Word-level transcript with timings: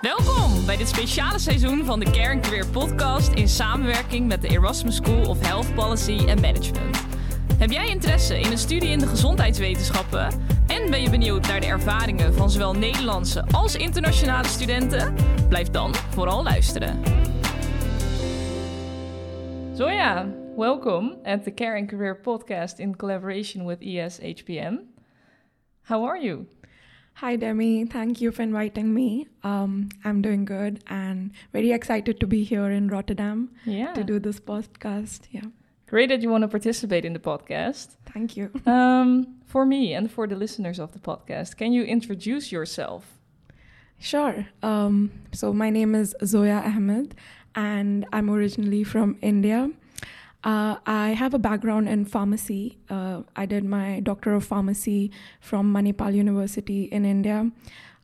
Welkom 0.00 0.66
bij 0.66 0.76
dit 0.76 0.88
speciale 0.88 1.38
seizoen 1.38 1.84
van 1.84 2.00
de 2.00 2.10
Care 2.10 2.40
Career 2.40 2.66
podcast 2.66 3.32
in 3.32 3.48
samenwerking 3.48 4.26
met 4.28 4.42
de 4.42 4.48
Erasmus 4.48 4.96
School 4.96 5.28
of 5.28 5.40
Health 5.40 5.74
Policy 5.74 6.18
and 6.28 6.40
Management. 6.40 7.04
Heb 7.58 7.70
jij 7.70 7.88
interesse 7.88 8.40
in 8.40 8.50
een 8.50 8.58
studie 8.58 8.88
in 8.88 8.98
de 8.98 9.06
gezondheidswetenschappen 9.06 10.28
en 10.66 10.90
ben 10.90 11.02
je 11.02 11.10
benieuwd 11.10 11.46
naar 11.46 11.60
de 11.60 11.66
ervaringen 11.66 12.34
van 12.34 12.50
zowel 12.50 12.74
Nederlandse 12.74 13.44
als 13.50 13.76
internationale 13.76 14.48
studenten? 14.48 15.14
Blijf 15.48 15.70
dan 15.70 15.94
vooral 15.94 16.42
luisteren. 16.42 17.02
Zoya, 19.72 20.34
welcome 20.56 21.18
at 21.22 21.44
the 21.44 21.54
Care 21.54 21.86
Career 21.86 22.20
podcast 22.20 22.78
in 22.78 22.96
collaboration 22.96 23.66
with 23.66 23.80
ESHPM. 23.80 24.74
How 25.82 26.08
are 26.08 26.24
you? 26.24 26.46
Hi, 27.14 27.36
Demi. 27.36 27.84
Thank 27.84 28.20
you 28.20 28.30
for 28.32 28.42
inviting 28.42 28.94
me. 28.94 29.26
Um, 29.42 29.90
I'm 30.04 30.22
doing 30.22 30.44
good 30.46 30.82
and 30.86 31.32
very 31.52 31.72
excited 31.72 32.18
to 32.20 32.26
be 32.26 32.44
here 32.44 32.70
in 32.70 32.88
Rotterdam 32.88 33.50
Yeah. 33.66 33.92
to 33.92 34.02
do 34.04 34.18
this 34.18 34.40
podcast. 34.40 35.22
Yeah. 35.30 35.42
Great 35.86 36.08
that 36.08 36.22
you 36.22 36.30
want 36.30 36.42
to 36.42 36.48
participate 36.48 37.04
in 37.04 37.12
the 37.12 37.18
podcast. 37.18 37.96
Thank 38.06 38.36
you. 38.36 38.50
Um, 38.66 39.36
for 39.46 39.66
me 39.66 39.92
and 39.92 40.10
for 40.10 40.26
the 40.26 40.36
listeners 40.36 40.78
of 40.78 40.92
the 40.92 40.98
podcast, 40.98 41.56
can 41.56 41.72
you 41.72 41.82
introduce 41.82 42.50
yourself? 42.52 43.18
Sure. 43.98 44.46
Um, 44.62 45.10
so, 45.32 45.52
my 45.52 45.68
name 45.68 45.94
is 45.94 46.14
Zoya 46.24 46.62
Ahmed 46.64 47.14
and 47.54 48.06
I'm 48.12 48.30
originally 48.30 48.82
from 48.84 49.18
India. 49.20 49.70
Uh, 50.42 50.76
I 50.86 51.10
have 51.10 51.34
a 51.34 51.38
background 51.38 51.88
in 51.88 52.04
pharmacy. 52.04 52.78
Uh, 52.88 53.22
I 53.36 53.46
did 53.46 53.64
my 53.64 54.00
Doctor 54.00 54.34
of 54.34 54.44
Pharmacy 54.44 55.10
from 55.40 55.72
Manipal 55.72 56.14
University 56.14 56.84
in 56.84 57.04
India. 57.04 57.50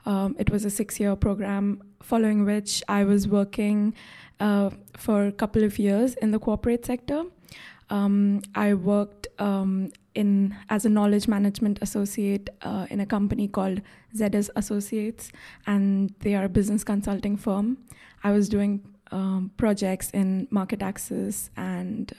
Um, 0.05 0.37
it 0.39 0.51
was 0.51 0.65
a 0.65 0.71
six 0.71 1.01
year 1.01 1.17
program, 1.17 1.83
following 2.03 2.45
which 2.45 2.83
I 2.89 3.05
was 3.05 3.27
working 3.27 3.95
uh, 4.39 4.71
for 4.97 5.27
a 5.27 5.33
couple 5.33 5.65
of 5.65 5.79
years 5.79 6.15
in 6.15 6.31
the 6.31 6.39
corporate 6.39 6.85
sector. 6.85 7.25
Um, 7.89 8.43
I 8.55 8.75
worked 8.75 9.29
um, 9.39 9.93
in 10.15 10.57
as 10.69 10.85
a 10.85 10.89
knowledge 10.89 11.29
management 11.29 11.79
associate 11.81 12.51
uh, 12.63 12.87
in 12.91 13.01
a 13.01 13.07
company 13.07 13.49
called 13.49 13.81
ZS 14.15 14.51
Associates, 14.57 15.31
and 15.67 16.15
they 16.21 16.35
are 16.35 16.45
a 16.45 16.49
business 16.49 16.85
consulting 16.85 17.37
firm. 17.37 17.79
I 18.25 18.33
was 18.33 18.49
doing 18.49 18.83
um, 19.11 19.51
projects 19.57 20.11
in 20.11 20.49
market 20.51 20.83
access 20.83 21.51
and 21.57 22.13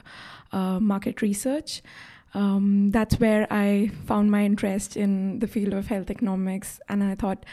uh, 0.52 0.80
market 0.80 1.22
research. 1.22 1.82
Um, 2.34 2.92
that's 2.92 3.20
where 3.20 3.48
I 3.50 3.90
found 4.06 4.30
my 4.30 4.44
interest 4.44 4.98
in 4.98 5.40
the 5.40 5.48
field 5.48 5.74
of 5.74 5.88
health 5.88 6.12
economics, 6.12 6.80
and 6.90 7.04
I 7.04 7.16
thought 7.16 7.46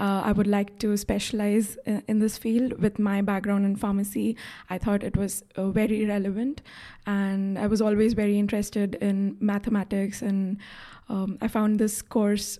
uh, 0.00 0.22
I 0.24 0.32
would 0.32 0.46
like 0.46 0.78
to 0.80 0.96
specialize 0.96 1.76
in, 1.86 2.18
this 2.18 2.38
field. 2.38 2.80
With 2.80 2.98
my 2.98 3.20
background 3.20 3.66
in 3.66 3.76
pharmacy, 3.76 4.36
I 4.70 4.78
thought 4.78 5.04
it 5.04 5.16
was 5.16 5.44
uh, 5.56 5.68
very 5.68 6.06
relevant, 6.06 6.62
and 7.06 7.58
I 7.58 7.66
was 7.66 7.82
always 7.82 8.14
very 8.14 8.38
interested 8.38 8.96
in 8.96 9.36
mathematics, 9.38 10.22
and 10.22 10.56
um, 11.08 11.38
I 11.40 11.48
found 11.48 11.78
this 11.78 12.00
course 12.00 12.58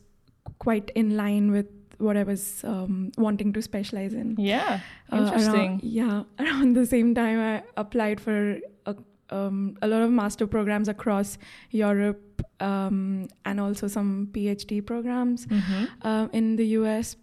quite 0.59 0.91
in 0.95 1.17
line 1.17 1.51
with 1.51 1.67
what 2.03 2.17
I 2.17 2.23
was 2.25 2.63
um, 2.65 3.13
wanting 3.17 3.53
to 3.55 3.63
specialize 3.63 4.13
in. 4.15 4.35
Yeah, 4.39 4.81
interesting. 5.13 5.55
Uh, 5.55 5.65
around, 5.65 5.83
yeah, 5.83 6.23
around 6.39 6.75
the 6.77 6.87
same 6.87 7.15
time, 7.15 7.39
I 7.41 7.63
applied 7.77 8.21
for 8.21 8.59
a, 8.87 8.97
um, 9.31 9.77
a 9.83 9.89
lot 9.89 10.03
of 10.03 10.11
master 10.11 10.47
programs 10.47 10.89
across 10.89 11.39
Europe 11.71 12.43
um, 12.61 13.29
and 13.45 13.61
also 13.61 13.89
some 13.89 14.29
PhD 14.33 14.85
programs 14.85 15.47
Mhm. 15.47 15.89
uh, 16.03 16.29
in 16.33 16.57
the 16.57 16.67
US 16.79 17.17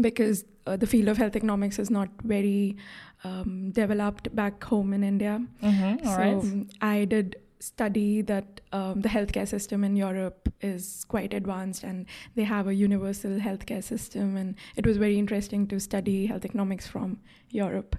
because 0.00 0.44
uh, 0.66 0.76
the 0.76 0.86
field 0.86 1.08
of 1.08 1.16
health 1.18 1.36
economics 1.36 1.78
is 1.78 1.90
not 1.90 2.08
very 2.24 2.76
um, 3.24 3.70
developed 3.70 4.34
back 4.34 4.62
home 4.64 4.92
in 4.92 5.02
India. 5.04 5.40
Mhm, 5.62 6.06
all 6.06 6.12
so 6.14 6.18
right. 6.18 6.36
um, 6.36 6.68
I 6.80 7.04
did 7.04 7.36
study 7.64 8.22
that 8.22 8.60
um, 8.72 9.00
the 9.00 9.08
healthcare 9.16 9.48
system 9.48 9.84
in 9.88 9.96
Europe 9.96 10.40
is 10.60 11.04
quite 11.14 11.32
advanced 11.40 11.82
and 11.84 12.06
they 12.36 12.44
have 12.44 12.66
a 12.68 12.74
universal 12.74 13.32
healthcare 13.46 13.82
system. 13.82 14.36
And 14.36 14.54
it 14.76 14.84
was 14.86 14.96
very 14.98 15.18
interesting 15.18 15.66
to 15.68 15.80
study 15.80 16.26
health 16.26 16.44
economics 16.44 16.86
from 16.86 17.18
Europe. 17.50 17.96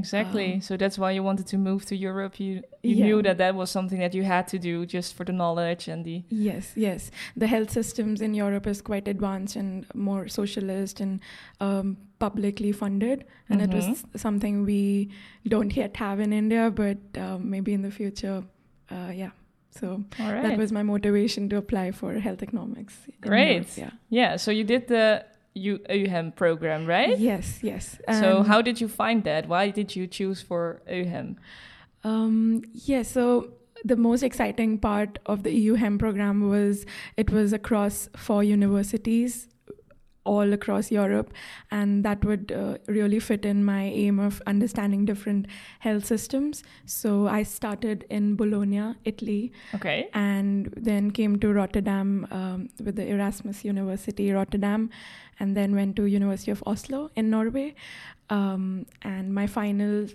Exactly. 0.00 0.54
um, 0.54 0.60
so 0.62 0.76
that's 0.76 0.98
why 0.98 1.10
you 1.10 1.22
wanted 1.22 1.46
to 1.48 1.58
move 1.58 1.84
to 1.86 1.94
Europe. 1.96 2.40
You 2.40 2.62
you 2.82 2.94
Yeah. 2.96 3.04
knew 3.06 3.22
that 3.22 3.36
that 3.38 3.54
was 3.54 3.70
something 3.70 4.00
that 4.04 4.14
you 4.14 4.22
had 4.24 4.44
to 4.48 4.58
do 4.58 4.86
just 4.86 5.14
for 5.16 5.24
the 5.24 5.32
knowledge 5.32 5.84
and 5.92 6.04
the. 6.04 6.16
Yes, 6.30 6.72
yes. 6.76 7.10
The 7.36 7.46
health 7.46 7.70
systems 7.70 8.20
in 8.22 8.32
Europe 8.34 8.66
is 8.66 8.80
quite 8.82 9.06
advanced 9.14 9.56
and 9.56 9.84
more 9.94 10.28
socialist 10.28 11.00
and 11.00 11.20
um, 11.60 11.96
publicly 12.18 12.72
funded. 12.72 13.18
And 13.50 13.60
it 13.60 13.70
was 13.74 13.86
Mhm. 13.86 14.18
something 14.18 14.64
we 14.64 15.10
don't 15.54 15.76
yet 15.76 15.96
have 15.96 16.18
in 16.24 16.32
India, 16.32 16.70
but 16.70 16.98
um, 17.24 17.50
maybe 17.50 17.72
in 17.74 17.82
the 17.82 17.90
future, 17.90 18.42
uh, 18.90 19.10
yeah. 19.14 19.30
So 19.70 20.04
right. 20.18 20.42
that 20.42 20.58
was 20.58 20.70
my 20.70 20.82
motivation 20.82 21.48
to 21.48 21.56
apply 21.56 21.92
for 21.92 22.12
health 22.14 22.42
economics. 22.42 22.94
Great. 23.22 23.52
Europe, 23.52 23.68
yeah. 23.76 23.90
yeah. 24.10 24.36
So 24.36 24.50
you 24.50 24.64
did 24.64 24.88
the 24.88 25.24
U- 25.54 25.80
EU-HEM 25.88 26.32
program, 26.32 26.86
right? 26.86 27.18
Yes, 27.18 27.60
yes. 27.62 27.98
So 28.10 28.42
how 28.42 28.60
did 28.60 28.80
you 28.80 28.88
find 28.88 29.24
that? 29.24 29.48
Why 29.48 29.70
did 29.70 29.96
you 29.96 30.06
choose 30.06 30.42
for 30.42 30.82
EU-HEM? 30.88 31.38
Um, 32.04 32.64
yeah, 32.72 33.02
so 33.02 33.52
the 33.84 33.96
most 33.96 34.22
exciting 34.22 34.78
part 34.78 35.18
of 35.26 35.42
the 35.42 35.52
EU 35.52 35.74
HEM 35.74 35.98
program 35.98 36.48
was 36.48 36.86
it 37.16 37.30
was 37.30 37.52
across 37.52 38.08
four 38.16 38.44
universities 38.44 39.48
all 40.24 40.52
across 40.52 40.90
Europe, 40.90 41.32
and 41.70 42.04
that 42.04 42.24
would 42.24 42.52
uh, 42.52 42.78
really 42.86 43.18
fit 43.18 43.44
in 43.44 43.64
my 43.64 43.82
aim 43.84 44.18
of 44.18 44.40
understanding 44.46 45.04
different 45.04 45.46
health 45.80 46.04
systems. 46.04 46.62
So 46.86 47.26
I 47.26 47.42
started 47.42 48.04
in 48.08 48.36
Bologna, 48.36 48.94
Italy, 49.04 49.52
Okay. 49.74 50.08
and 50.14 50.72
then 50.76 51.10
came 51.10 51.38
to 51.40 51.52
Rotterdam 51.52 52.26
um, 52.30 52.68
with 52.84 52.96
the 52.96 53.06
Erasmus 53.08 53.64
University 53.64 54.30
Rotterdam, 54.32 54.90
and 55.40 55.56
then 55.56 55.74
went 55.74 55.96
to 55.96 56.04
University 56.04 56.50
of 56.50 56.62
Oslo 56.66 57.10
in 57.16 57.30
Norway. 57.30 57.74
Um, 58.30 58.86
and 59.02 59.34
my 59.34 59.46
final 59.46 60.06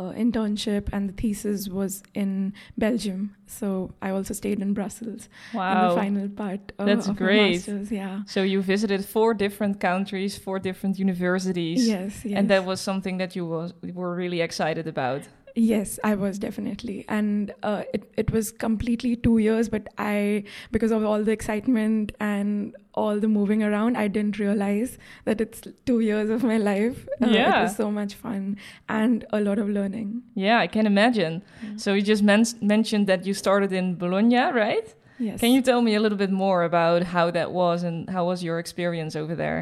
uh, 0.00 0.12
internship 0.24 0.88
and 0.94 1.02
the 1.10 1.12
thesis 1.22 1.68
was 1.68 2.02
in 2.14 2.54
Belgium. 2.78 3.36
So 3.46 3.92
I 4.00 4.10
also 4.10 4.32
stayed 4.32 4.60
in 4.60 4.72
Brussels 4.72 5.28
in 5.52 5.58
the 5.58 5.92
final 6.02 6.28
part. 6.28 6.72
Uh, 6.78 6.84
That's 6.86 7.06
of 7.08 7.14
my 7.20 7.26
great. 7.26 7.52
masters, 7.52 7.92
Yeah. 7.92 8.22
So 8.26 8.42
you 8.42 8.62
visited 8.62 9.04
four 9.04 9.34
different 9.34 9.78
countries, 9.80 10.38
four 10.38 10.58
different 10.58 10.98
universities. 10.98 11.86
Yes. 11.86 12.24
Yes. 12.24 12.38
And 12.38 12.48
that 12.48 12.64
was 12.64 12.80
something 12.80 13.18
that 13.18 13.36
you 13.36 13.44
was, 13.46 13.74
were 13.98 14.14
really 14.14 14.40
excited 14.40 14.86
about. 14.86 15.22
Yes, 15.68 15.98
I 16.10 16.14
was 16.14 16.38
definitely, 16.38 17.04
and 17.16 17.52
uh, 17.70 17.82
it 17.96 18.04
it 18.22 18.30
was 18.36 18.50
completely 18.50 19.14
two 19.26 19.36
years. 19.46 19.68
But 19.74 19.88
I, 19.98 20.44
because 20.76 20.92
of 20.98 21.04
all 21.04 21.22
the 21.28 21.32
excitement 21.32 22.12
and 22.18 22.74
all 22.94 23.20
the 23.24 23.28
moving 23.28 23.62
around, 23.62 23.96
I 24.04 24.06
didn't 24.08 24.38
realize 24.38 24.96
that 25.26 25.40
it's 25.44 25.60
two 25.90 25.98
years 26.00 26.30
of 26.36 26.42
my 26.52 26.56
life. 26.70 26.98
Uh, 27.22 27.26
Yeah. 27.26 27.58
it 27.58 27.62
was 27.64 27.76
so 27.76 27.90
much 27.90 28.14
fun 28.14 28.56
and 28.88 29.24
a 29.38 29.40
lot 29.48 29.58
of 29.58 29.68
learning. 29.68 30.08
Yeah, 30.46 30.58
I 30.64 30.68
can 30.76 30.86
imagine. 30.86 31.42
So 31.76 31.92
you 31.96 32.02
just 32.12 32.22
men- 32.22 32.58
mentioned 32.74 33.06
that 33.12 33.26
you 33.26 33.34
started 33.34 33.70
in 33.72 33.96
Bologna, 34.04 34.44
right? 34.64 34.88
Yes. 35.18 35.40
Can 35.40 35.50
you 35.56 35.62
tell 35.62 35.82
me 35.82 35.92
a 35.94 36.00
little 36.00 36.18
bit 36.24 36.30
more 36.30 36.64
about 36.64 37.02
how 37.16 37.30
that 37.38 37.48
was 37.52 37.82
and 37.82 38.08
how 38.08 38.24
was 38.30 38.42
your 38.42 38.58
experience 38.58 39.14
over 39.22 39.34
there? 39.44 39.60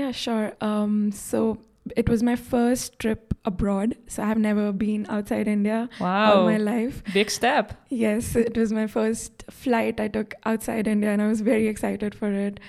Yeah, 0.00 0.12
sure. 0.12 0.52
Um, 0.60 1.10
so 1.12 1.58
it 1.96 2.08
was 2.08 2.22
my 2.22 2.36
first 2.36 2.98
trip 2.98 3.34
abroad. 3.44 3.96
So 4.06 4.22
I 4.22 4.26
have 4.26 4.38
never 4.38 4.72
been 4.72 5.06
outside 5.08 5.48
India 5.48 5.88
wow. 6.00 6.32
all 6.32 6.44
my 6.44 6.56
life. 6.56 7.02
Big 7.12 7.30
step. 7.30 7.74
Yes, 7.88 8.36
it 8.36 8.56
was 8.56 8.72
my 8.72 8.86
first 8.86 9.44
flight 9.50 10.00
I 10.00 10.08
took 10.08 10.34
outside 10.44 10.86
India, 10.86 11.10
and 11.10 11.22
I 11.22 11.28
was 11.28 11.40
very 11.40 11.68
excited 11.68 12.14
for 12.14 12.32
it. 12.32 12.60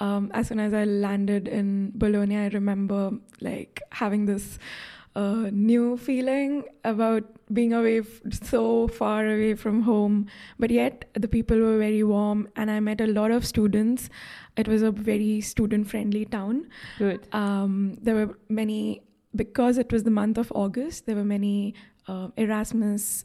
Um, 0.00 0.30
as 0.34 0.48
soon 0.48 0.58
as 0.58 0.74
I 0.74 0.84
landed 0.84 1.46
in 1.46 1.92
Bologna, 1.94 2.38
I 2.38 2.48
remember 2.48 3.12
like 3.40 3.80
having 3.92 4.26
this 4.26 4.58
uh, 5.14 5.50
new 5.52 5.96
feeling 5.96 6.64
about 6.84 7.24
being 7.52 7.72
away 7.72 7.98
f- 8.00 8.20
so 8.32 8.88
far 8.88 9.26
away 9.26 9.54
from 9.54 9.82
home, 9.82 10.26
but 10.58 10.70
yet 10.70 11.04
the 11.14 11.28
people 11.28 11.58
were 11.58 11.78
very 11.78 12.02
warm, 12.02 12.48
and 12.56 12.70
I 12.70 12.80
met 12.80 13.00
a 13.00 13.06
lot 13.06 13.30
of 13.30 13.44
students. 13.46 14.08
It 14.56 14.68
was 14.68 14.82
a 14.82 14.90
very 14.90 15.40
student-friendly 15.40 16.24
town. 16.26 16.68
Good. 16.98 17.26
Um, 17.32 17.96
there 18.00 18.14
were 18.14 18.38
many 18.48 19.02
because 19.34 19.78
it 19.78 19.90
was 19.92 20.02
the 20.04 20.10
month 20.10 20.38
of 20.38 20.52
August. 20.54 21.06
There 21.06 21.16
were 21.16 21.24
many 21.24 21.74
uh, 22.06 22.28
Erasmus 22.36 23.24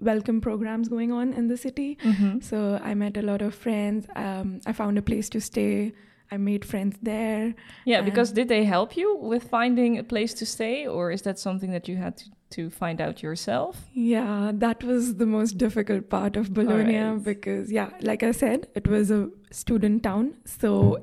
welcome 0.00 0.40
programs 0.40 0.88
going 0.88 1.12
on 1.12 1.32
in 1.32 1.48
the 1.48 1.56
city. 1.56 1.98
hmm 2.02 2.38
So 2.40 2.80
I 2.82 2.94
met 2.94 3.16
a 3.16 3.22
lot 3.22 3.42
of 3.42 3.54
friends. 3.54 4.06
Um, 4.16 4.60
I 4.66 4.72
found 4.72 4.98
a 4.98 5.02
place 5.02 5.28
to 5.30 5.40
stay. 5.40 5.92
I 6.32 6.38
made 6.38 6.64
friends 6.64 6.96
there. 7.02 7.54
Yeah, 7.84 8.00
because 8.00 8.32
did 8.32 8.48
they 8.48 8.64
help 8.64 8.96
you 8.96 9.16
with 9.16 9.44
finding 9.44 9.98
a 9.98 10.02
place 10.02 10.32
to 10.34 10.46
stay, 10.46 10.86
or 10.86 11.10
is 11.10 11.22
that 11.22 11.38
something 11.38 11.72
that 11.72 11.88
you 11.88 11.96
had 11.96 12.16
to, 12.16 12.24
to 12.50 12.70
find 12.70 13.02
out 13.02 13.22
yourself? 13.22 13.90
Yeah, 13.92 14.52
that 14.54 14.82
was 14.82 15.16
the 15.16 15.26
most 15.26 15.58
difficult 15.58 16.08
part 16.08 16.36
of 16.38 16.54
Bologna 16.54 16.98
Alright. 16.98 17.22
because, 17.22 17.70
yeah, 17.70 17.90
like 18.00 18.22
I 18.22 18.32
said, 18.32 18.68
it 18.74 18.88
was 18.88 19.10
a 19.10 19.28
student 19.50 20.04
town. 20.04 20.36
So 20.46 21.02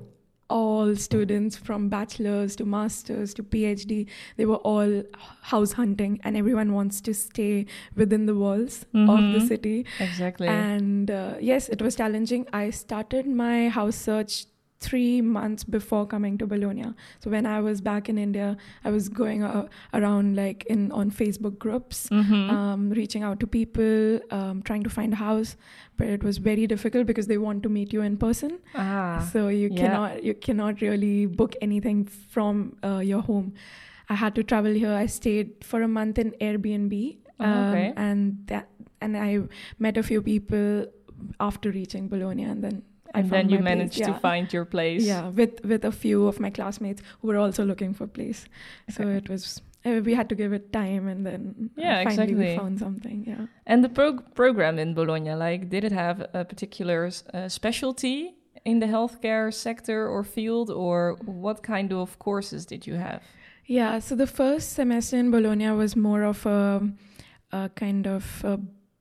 all 0.50 0.96
students 0.96 1.56
from 1.56 1.90
bachelor's 1.90 2.56
to 2.56 2.66
master's 2.66 3.36
to 3.36 3.44
PhD. 3.44 4.08
They 4.38 4.48
were 4.48 4.64
all 4.72 5.04
house 5.44 5.74
hunting, 5.74 6.20
and 6.24 6.36
everyone 6.36 6.74
wants 6.74 7.02
to 7.02 7.14
stay 7.14 7.68
within 7.96 8.26
the 8.26 8.36
walls 8.36 8.86
mm-hmm. 8.96 9.10
of 9.10 9.18
the 9.18 9.40
mm-hmm. 9.40 9.48
city. 9.48 9.86
Exactly. 10.00 10.48
And 10.48 11.12
uh, 11.12 11.36
yes, 11.40 11.70
it 11.70 11.84
was 11.84 11.96
challenging. 11.96 12.48
I 12.52 12.72
started 12.72 13.28
my 13.28 13.70
house 13.70 13.96
search 13.96 14.48
three 14.80 15.22
months 15.22 15.64
before 15.64 16.06
coming 16.06 16.38
to 16.38 16.48
Bologna. 16.48 16.94
So 17.20 17.30
when 17.30 17.46
I 17.46 17.60
was 17.60 17.82
back 17.82 18.08
in 18.08 18.18
India, 18.18 18.56
I 18.86 18.92
was 18.92 19.10
going 19.10 19.44
uh, 19.44 19.68
around 19.94 20.36
like 20.36 20.66
in 20.66 20.92
on 20.92 21.12
Facebook 21.12 21.58
groups, 21.60 22.08
mm-hmm. 22.10 22.50
um, 22.50 22.90
reaching 22.90 23.24
out 23.24 23.40
to 23.42 23.48
people, 23.48 24.20
um, 24.32 24.62
trying 24.64 24.84
to 24.84 24.90
find 24.90 25.14
a 25.14 25.18
house. 25.18 25.58
But 25.98 26.08
it 26.08 26.24
was 26.24 26.38
very 26.38 26.66
difficult 26.66 27.08
because 27.08 27.28
they 27.28 27.38
want 27.38 27.64
to 27.64 27.70
meet 27.70 27.92
you 27.92 28.02
in 28.02 28.18
person. 28.18 28.60
Ah, 28.74 29.30
so 29.34 29.50
you 29.50 29.70
yeah. 29.72 29.82
cannot 29.82 30.24
you 30.24 30.34
cannot 30.34 30.82
really 30.82 31.26
book 31.26 31.56
anything 31.62 32.06
from 32.06 32.78
uh, 32.84 33.00
your 33.00 33.22
home. 33.22 33.54
I 34.08 34.16
had 34.16 34.34
to 34.36 34.44
travel 34.44 34.74
here. 34.74 34.94
I 34.94 35.08
stayed 35.08 35.64
for 35.64 35.82
a 35.82 35.88
month 35.88 36.18
in 36.18 36.32
Airbnb, 36.42 37.18
oh, 37.40 37.46
um, 37.46 37.68
okay. 37.70 37.94
and 37.96 38.48
that 38.48 38.70
and 39.02 39.18
I 39.18 39.42
met 39.78 39.98
a 39.98 40.04
few 40.04 40.22
people 40.22 40.88
after 41.40 41.70
reaching 41.70 42.08
Bologna, 42.08 42.44
and 42.44 42.64
then 42.64 42.82
and 43.14 43.30
then 43.30 43.50
you 43.50 43.60
managed 43.60 44.00
yeah. 44.00 44.08
to 44.08 44.14
find 44.20 44.52
your 44.54 44.66
place. 44.66 45.04
Yeah, 45.04 45.30
with 45.30 45.64
with 45.64 45.86
a 45.86 45.92
few 45.92 46.28
of 46.28 46.40
my 46.40 46.50
classmates 46.50 47.02
who 47.22 47.28
were 47.28 47.38
also 47.38 47.66
looking 47.66 47.94
for 47.94 48.08
place. 48.08 48.46
Okay. 48.90 49.04
So 49.04 49.10
it 49.10 49.30
was 49.30 49.62
uh, 49.86 50.02
we 50.04 50.14
had 50.14 50.30
to 50.30 50.36
give 50.36 50.54
it 50.54 50.74
time, 50.74 51.08
and 51.08 51.26
then 51.26 51.72
uh, 51.78 51.82
yeah, 51.82 52.04
finally 52.04 52.12
exactly. 52.12 52.36
we 52.36 52.58
found 52.58 52.80
something. 52.80 53.24
Yeah. 53.26 53.46
And 53.66 53.84
the 53.84 53.90
pro- 53.90 54.20
program 54.36 54.78
in 54.80 54.94
Bologna, 54.94 55.34
like, 55.36 55.70
did 55.70 55.84
it 55.84 55.92
have 55.92 56.26
a 56.34 56.44
particular 56.44 57.10
uh, 57.34 57.48
specialty 57.48 58.36
in 58.66 58.80
the 58.80 58.88
healthcare 58.88 59.54
sector 59.54 60.08
or 60.08 60.24
field, 60.24 60.70
or 60.70 61.18
what 61.26 61.64
kind 61.64 61.94
of 61.94 62.20
courses 62.20 62.66
did 62.66 62.86
you 62.86 62.96
have? 62.96 63.24
Yeah, 63.66 64.00
so 64.00 64.16
the 64.16 64.28
first 64.28 64.74
semester 64.74 65.18
in 65.18 65.32
Bologna 65.32 65.70
was 65.72 65.96
more 65.96 66.24
of 66.24 66.46
a, 66.46 66.82
a 67.52 67.70
kind 67.70 68.08
of 68.08 68.44
a 68.44 68.60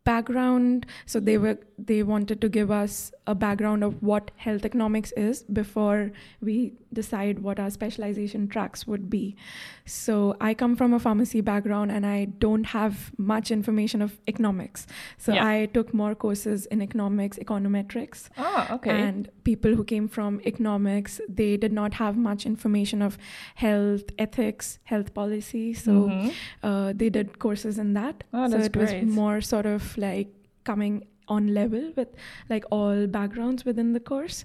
background. 0.09 0.87
So 1.07 1.21
they 1.21 1.39
were 1.39 1.59
they 1.79 2.03
wanted 2.03 2.41
to 2.41 2.49
give 2.49 2.71
us 2.71 3.13
a 3.27 3.35
background 3.35 3.85
of 3.85 4.03
what 4.03 4.31
health 4.37 4.65
economics 4.65 5.13
is 5.17 5.43
before 5.61 6.11
we 6.41 6.73
decide 6.93 7.41
what 7.41 7.61
our 7.61 7.71
specialization 7.71 8.49
tracks 8.49 8.87
would 8.87 9.09
be. 9.11 9.37
So 9.85 10.37
i 10.41 10.55
come 10.63 10.75
from 10.77 10.95
a 10.99 11.01
pharmacy 11.07 11.43
background 11.49 11.93
and 11.97 12.07
i 12.07 12.25
don't 12.45 12.65
have 12.73 13.13
much 13.33 13.51
information 13.51 14.03
of 14.07 14.17
economics. 14.33 14.87
So 15.19 15.35
yeah. 15.35 15.47
i 15.47 15.67
took 15.67 15.93
more 16.03 16.15
courses 16.15 16.67
in 16.67 16.83
economics 16.83 17.39
econometrics. 17.45 18.29
Oh, 18.39 18.67
okay. 18.79 18.97
And 19.09 19.31
people 19.45 19.75
who 19.75 19.85
came 19.93 20.09
from 20.09 20.41
economics 20.53 21.21
they 21.43 21.51
did 21.67 21.73
not 21.81 21.95
have 22.01 22.17
much 22.17 22.47
information 22.47 23.03
of 23.03 23.19
health 23.67 24.17
ethics 24.27 24.79
health 24.95 25.13
policy. 25.21 25.67
So 25.75 25.93
mm-hmm. 25.93 26.67
uh, 26.71 26.93
they 26.95 27.11
did 27.21 27.39
courses 27.39 27.79
in 27.79 27.95
that. 28.01 28.25
Oh, 28.33 28.51
so 28.51 28.59
it 28.59 28.73
great. 28.73 29.05
was 29.05 29.15
more 29.23 29.41
sort 29.53 29.67
of 29.77 29.98
like 29.99 30.29
coming 30.65 31.07
on 31.29 31.55
level 31.55 31.93
with 31.97 32.09
like 32.49 32.65
all 32.71 33.07
backgrounds 33.07 33.65
within 33.65 33.93
the 33.93 34.01
course. 34.01 34.45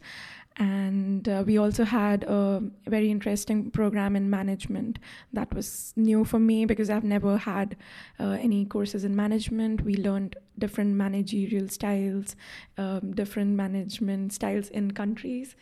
And 0.57 1.27
uh, 1.27 1.43
we 1.47 1.57
also 1.57 1.83
had 1.83 2.25
a 2.25 2.61
very 2.85 3.09
interesting 3.09 3.71
program 3.71 4.15
in 4.15 4.29
management 4.29 4.99
that 5.31 5.51
was 5.51 5.93
new 5.95 6.23
for 6.23 6.37
me 6.37 6.65
because 6.65 6.91
i've 6.91 7.03
never 7.03 7.37
had 7.37 7.75
uh, 8.19 8.37
any 8.39 8.63
courses 8.65 9.03
in 9.03 9.15
management. 9.15 9.81
We 9.83 9.95
learned 9.95 10.35
different 10.59 10.95
managerial 10.95 11.69
styles 11.69 12.35
um, 12.77 13.13
different 13.15 13.55
management 13.55 14.33
styles 14.33 14.69
in 14.69 14.91
countries 14.91 15.55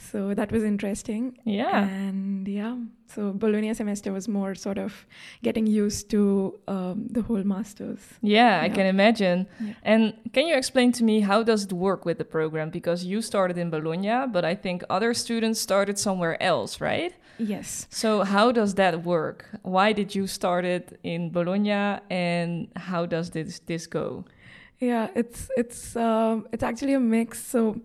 so 0.00 0.34
that 0.34 0.50
was 0.50 0.64
interesting. 0.64 1.38
Yeah. 1.44 1.86
And 1.86 2.48
yeah, 2.48 2.76
so 3.06 3.32
Bologna 3.32 3.74
semester 3.74 4.12
was 4.12 4.28
more 4.28 4.54
sort 4.54 4.78
of 4.78 5.06
getting 5.42 5.66
used 5.66 6.10
to 6.10 6.58
um, 6.68 7.06
the 7.10 7.22
whole 7.22 7.44
masters. 7.44 8.00
Yeah, 8.22 8.60
yeah, 8.60 8.64
I 8.64 8.68
can 8.68 8.86
imagine. 8.86 9.46
Yeah. 9.60 9.74
And 9.82 10.14
can 10.32 10.46
you 10.46 10.56
explain 10.56 10.92
to 10.92 11.04
me 11.04 11.20
how 11.20 11.42
does 11.42 11.64
it 11.64 11.72
work 11.72 12.04
with 12.04 12.18
the 12.18 12.24
program? 12.24 12.70
Because 12.70 13.04
you 13.04 13.20
started 13.20 13.58
in 13.58 13.70
Bologna, 13.70 14.26
but 14.32 14.44
I 14.44 14.54
think 14.54 14.82
other 14.88 15.12
students 15.14 15.60
started 15.60 15.98
somewhere 15.98 16.42
else, 16.42 16.80
right? 16.80 17.12
Yes. 17.38 17.86
So 17.90 18.22
how 18.22 18.52
does 18.52 18.74
that 18.74 19.04
work? 19.04 19.46
Why 19.62 19.92
did 19.92 20.14
you 20.14 20.26
start 20.26 20.64
it 20.64 20.98
in 21.02 21.30
Bologna, 21.30 22.00
and 22.10 22.68
how 22.76 23.06
does 23.06 23.30
this 23.30 23.60
this 23.60 23.86
go? 23.86 24.24
Yeah, 24.78 25.08
it's 25.14 25.50
it's 25.56 25.96
um, 25.96 26.46
it's 26.52 26.62
actually 26.62 26.94
a 26.94 27.00
mix. 27.00 27.44
So 27.44 27.80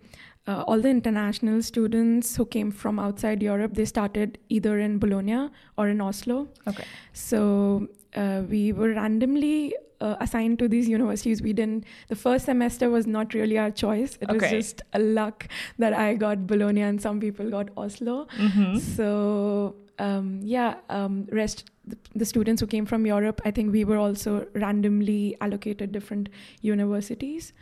uh, 0.47 0.63
all 0.67 0.79
the 0.79 0.89
international 0.89 1.61
students 1.61 2.35
who 2.35 2.45
came 2.45 2.71
from 2.71 2.99
outside 2.99 3.41
Europe, 3.41 3.73
they 3.73 3.85
started 3.85 4.37
either 4.49 4.79
in 4.79 4.99
Bologna 4.99 5.49
or 5.77 5.89
in 5.89 6.01
Oslo. 6.01 6.47
Okay. 6.67 6.83
So 7.13 7.87
uh, 8.15 8.43
we 8.47 8.71
were 8.71 8.89
randomly 8.89 9.75
uh, 10.01 10.15
assigned 10.19 10.59
to 10.59 10.67
these 10.67 10.87
universities. 10.87 11.41
We 11.41 11.53
didn't. 11.53 11.85
The 12.09 12.15
first 12.15 12.45
semester 12.45 12.89
was 12.89 13.07
not 13.07 13.33
really 13.33 13.57
our 13.57 13.71
choice. 13.71 14.17
It 14.21 14.29
okay. 14.29 14.39
was 14.39 14.49
just 14.51 14.81
a 14.93 14.99
luck 14.99 15.47
that 15.79 15.93
I 15.93 16.13
got 16.15 16.45
Bologna 16.45 16.81
and 16.81 17.01
some 17.01 17.19
people 17.19 17.49
got 17.49 17.69
Oslo. 17.75 18.27
Mm-hmm. 18.37 18.77
So 18.77 19.75
um, 19.97 20.41
yeah, 20.43 20.75
um, 20.89 21.27
rest 21.31 21.71
the, 21.85 21.97
the, 22.15 22.25
students 22.25 22.59
who 22.59 22.67
came 22.67 22.85
from 22.85 23.05
Europe. 23.05 23.41
I 23.45 23.51
think 23.51 23.71
we 23.71 23.85
were 23.85 23.97
also 23.97 24.45
randomly 24.53 25.37
allocated 25.39 25.91
different 25.91 26.29
universities. 26.61 27.53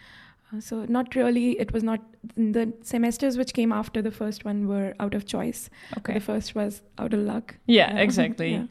Uh, 0.54 0.60
so 0.60 0.86
not 0.86 1.16
really. 1.16 1.60
It 1.60 1.72
was 1.72 1.84
not 1.84 2.02
the 2.36 2.74
semesters 2.82 3.38
which 3.38 3.54
came 3.54 3.72
after 3.72 4.02
the 4.02 4.12
first 4.12 4.46
one 4.46 4.68
were 4.68 4.94
out 5.00 5.14
of 5.14 5.26
choice. 5.26 5.70
Okay. 5.98 6.14
The 6.16 6.20
first 6.20 6.56
was 6.56 6.82
out 6.98 7.14
of 7.14 7.20
luck. 7.20 7.56
Yeah, 7.66 7.94
yeah. 7.94 8.00
exactly. 8.08 8.52
yeah. 8.54 8.66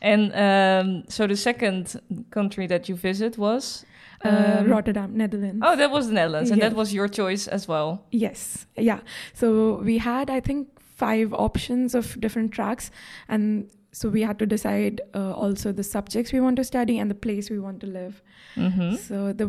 And 0.00 0.34
um, 0.34 1.04
so 1.08 1.26
the 1.26 1.36
second 1.36 2.00
country 2.30 2.66
that 2.66 2.88
you 2.88 2.94
visit 2.94 3.38
was 3.38 3.84
uh, 4.24 4.58
um, 4.58 4.70
Rotterdam, 4.70 5.16
Netherlands. 5.16 5.62
Oh, 5.64 5.74
that 5.76 5.90
was 5.90 6.08
the 6.08 6.14
Netherlands, 6.14 6.50
and 6.50 6.60
yes. 6.60 6.70
that 6.70 6.76
was 6.76 6.92
your 6.92 7.08
choice 7.08 7.48
as 7.48 7.66
well. 7.66 8.04
Yes, 8.10 8.66
yeah. 8.76 9.00
So 9.32 9.80
we 9.82 9.98
had, 9.98 10.30
I 10.30 10.40
think, 10.40 10.68
five 10.80 11.32
options 11.32 11.94
of 11.94 12.20
different 12.20 12.52
tracks, 12.52 12.90
and 13.28 13.70
so 13.96 14.10
we 14.10 14.20
had 14.20 14.38
to 14.38 14.44
decide 14.44 15.00
uh, 15.14 15.32
also 15.32 15.72
the 15.72 15.82
subjects 15.82 16.30
we 16.30 16.38
want 16.38 16.56
to 16.56 16.64
study 16.64 16.98
and 16.98 17.10
the 17.10 17.14
place 17.14 17.48
we 17.48 17.58
want 17.58 17.80
to 17.80 17.86
live. 17.86 18.22
Mm-hmm. 18.54 18.96
So 18.96 19.32
the 19.32 19.46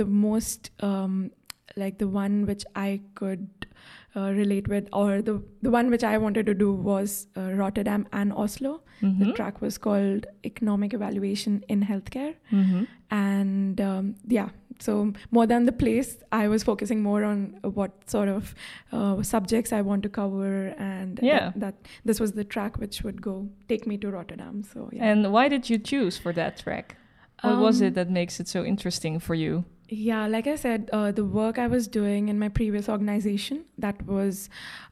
the 0.00 0.06
most 0.06 0.70
um, 0.80 1.32
like 1.76 1.98
the 1.98 2.08
one 2.08 2.46
which 2.46 2.64
I 2.74 3.02
could 3.14 3.66
uh, 4.16 4.30
relate 4.32 4.68
with, 4.68 4.88
or 4.92 5.22
the 5.22 5.42
the 5.62 5.70
one 5.70 5.90
which 5.90 6.04
I 6.04 6.18
wanted 6.18 6.46
to 6.46 6.54
do 6.54 6.72
was 6.72 7.26
uh, 7.36 7.52
Rotterdam 7.52 8.06
and 8.12 8.32
Oslo. 8.32 8.82
Mm-hmm. 9.02 9.24
The 9.24 9.32
track 9.32 9.60
was 9.60 9.78
called 9.78 10.26
Economic 10.44 10.94
Evaluation 10.94 11.64
in 11.68 11.82
Healthcare, 11.82 12.34
mm-hmm. 12.52 12.84
and 13.10 13.80
um, 13.80 14.14
yeah, 14.26 14.50
so 14.80 15.12
more 15.30 15.46
than 15.46 15.66
the 15.66 15.72
place, 15.72 16.16
I 16.32 16.48
was 16.48 16.62
focusing 16.62 17.02
more 17.02 17.22
on 17.22 17.58
what 17.62 18.08
sort 18.08 18.28
of 18.28 18.54
uh, 18.92 19.22
subjects 19.22 19.72
I 19.72 19.82
want 19.82 20.02
to 20.04 20.08
cover, 20.08 20.68
and 20.78 21.20
yeah. 21.22 21.50
that, 21.50 21.60
that, 21.60 21.74
this 22.04 22.18
was 22.18 22.32
the 22.32 22.44
track 22.44 22.78
which 22.78 23.02
would 23.02 23.20
go 23.20 23.48
take 23.68 23.86
me 23.86 23.98
to 23.98 24.10
Rotterdam. 24.10 24.64
So 24.64 24.88
yeah. 24.92 25.04
And 25.04 25.32
why 25.32 25.48
did 25.48 25.68
you 25.68 25.78
choose 25.78 26.16
for 26.16 26.32
that 26.32 26.58
track? 26.58 26.96
What 27.42 27.54
um, 27.54 27.60
was 27.60 27.80
it 27.80 27.94
that 27.94 28.10
makes 28.10 28.40
it 28.40 28.48
so 28.48 28.64
interesting 28.64 29.18
for 29.18 29.34
you? 29.34 29.64
Yeah, 29.92 30.28
like 30.28 30.46
I 30.46 30.54
said, 30.54 30.88
uh, 30.92 31.10
the 31.10 31.24
work 31.24 31.58
I 31.58 31.66
was 31.66 31.88
doing 31.88 32.28
in 32.28 32.38
my 32.38 32.48
previous 32.48 32.88
organization 32.88 33.64
that 33.76 34.00
was 34.06 34.48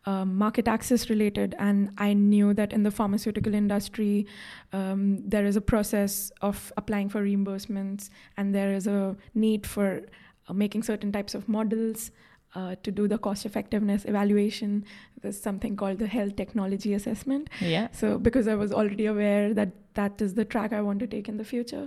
um, 0.07 0.37
market 0.37 0.67
access 0.67 1.09
related, 1.09 1.55
and 1.59 1.91
I 1.99 2.15
knew 2.15 2.53
that 2.55 2.73
in 2.73 2.83
the 2.83 2.91
pharmaceutical 2.91 3.55
industry, 3.55 4.27
um, 4.73 5.19
there 5.25 5.47
is 5.47 5.55
a 5.55 5.61
process 5.61 6.33
of 6.43 6.73
applying 6.77 7.09
for 7.09 7.23
reimbursements, 7.23 8.11
and 8.37 8.53
there 8.53 8.75
is 8.75 8.89
a 8.89 9.17
need 9.35 9.69
for 9.69 10.03
uh, 10.49 10.53
making 10.53 10.83
certain 10.83 11.13
types 11.13 11.35
of 11.35 11.49
models. 11.49 12.11
Uh, 12.55 12.75
to 12.83 12.91
do 12.91 13.07
the 13.07 13.19
cost 13.19 13.45
effectiveness 13.45 14.07
evaluation, 14.07 14.83
there's 15.21 15.39
something 15.39 15.77
called 15.77 15.99
the 15.99 16.07
health 16.07 16.35
technology 16.35 16.95
assessment. 16.95 17.51
Yeah. 17.61 17.89
So, 17.93 18.19
because 18.19 18.49
I 18.49 18.55
was 18.55 18.73
already 18.73 19.05
aware 19.05 19.53
that 19.53 19.69
that 19.99 20.23
is 20.27 20.35
the 20.41 20.47
track 20.55 20.71
I 20.73 20.83
want 20.89 20.99
to 21.05 21.09
take 21.15 21.27
in 21.33 21.37
the 21.43 21.49
future, 21.55 21.87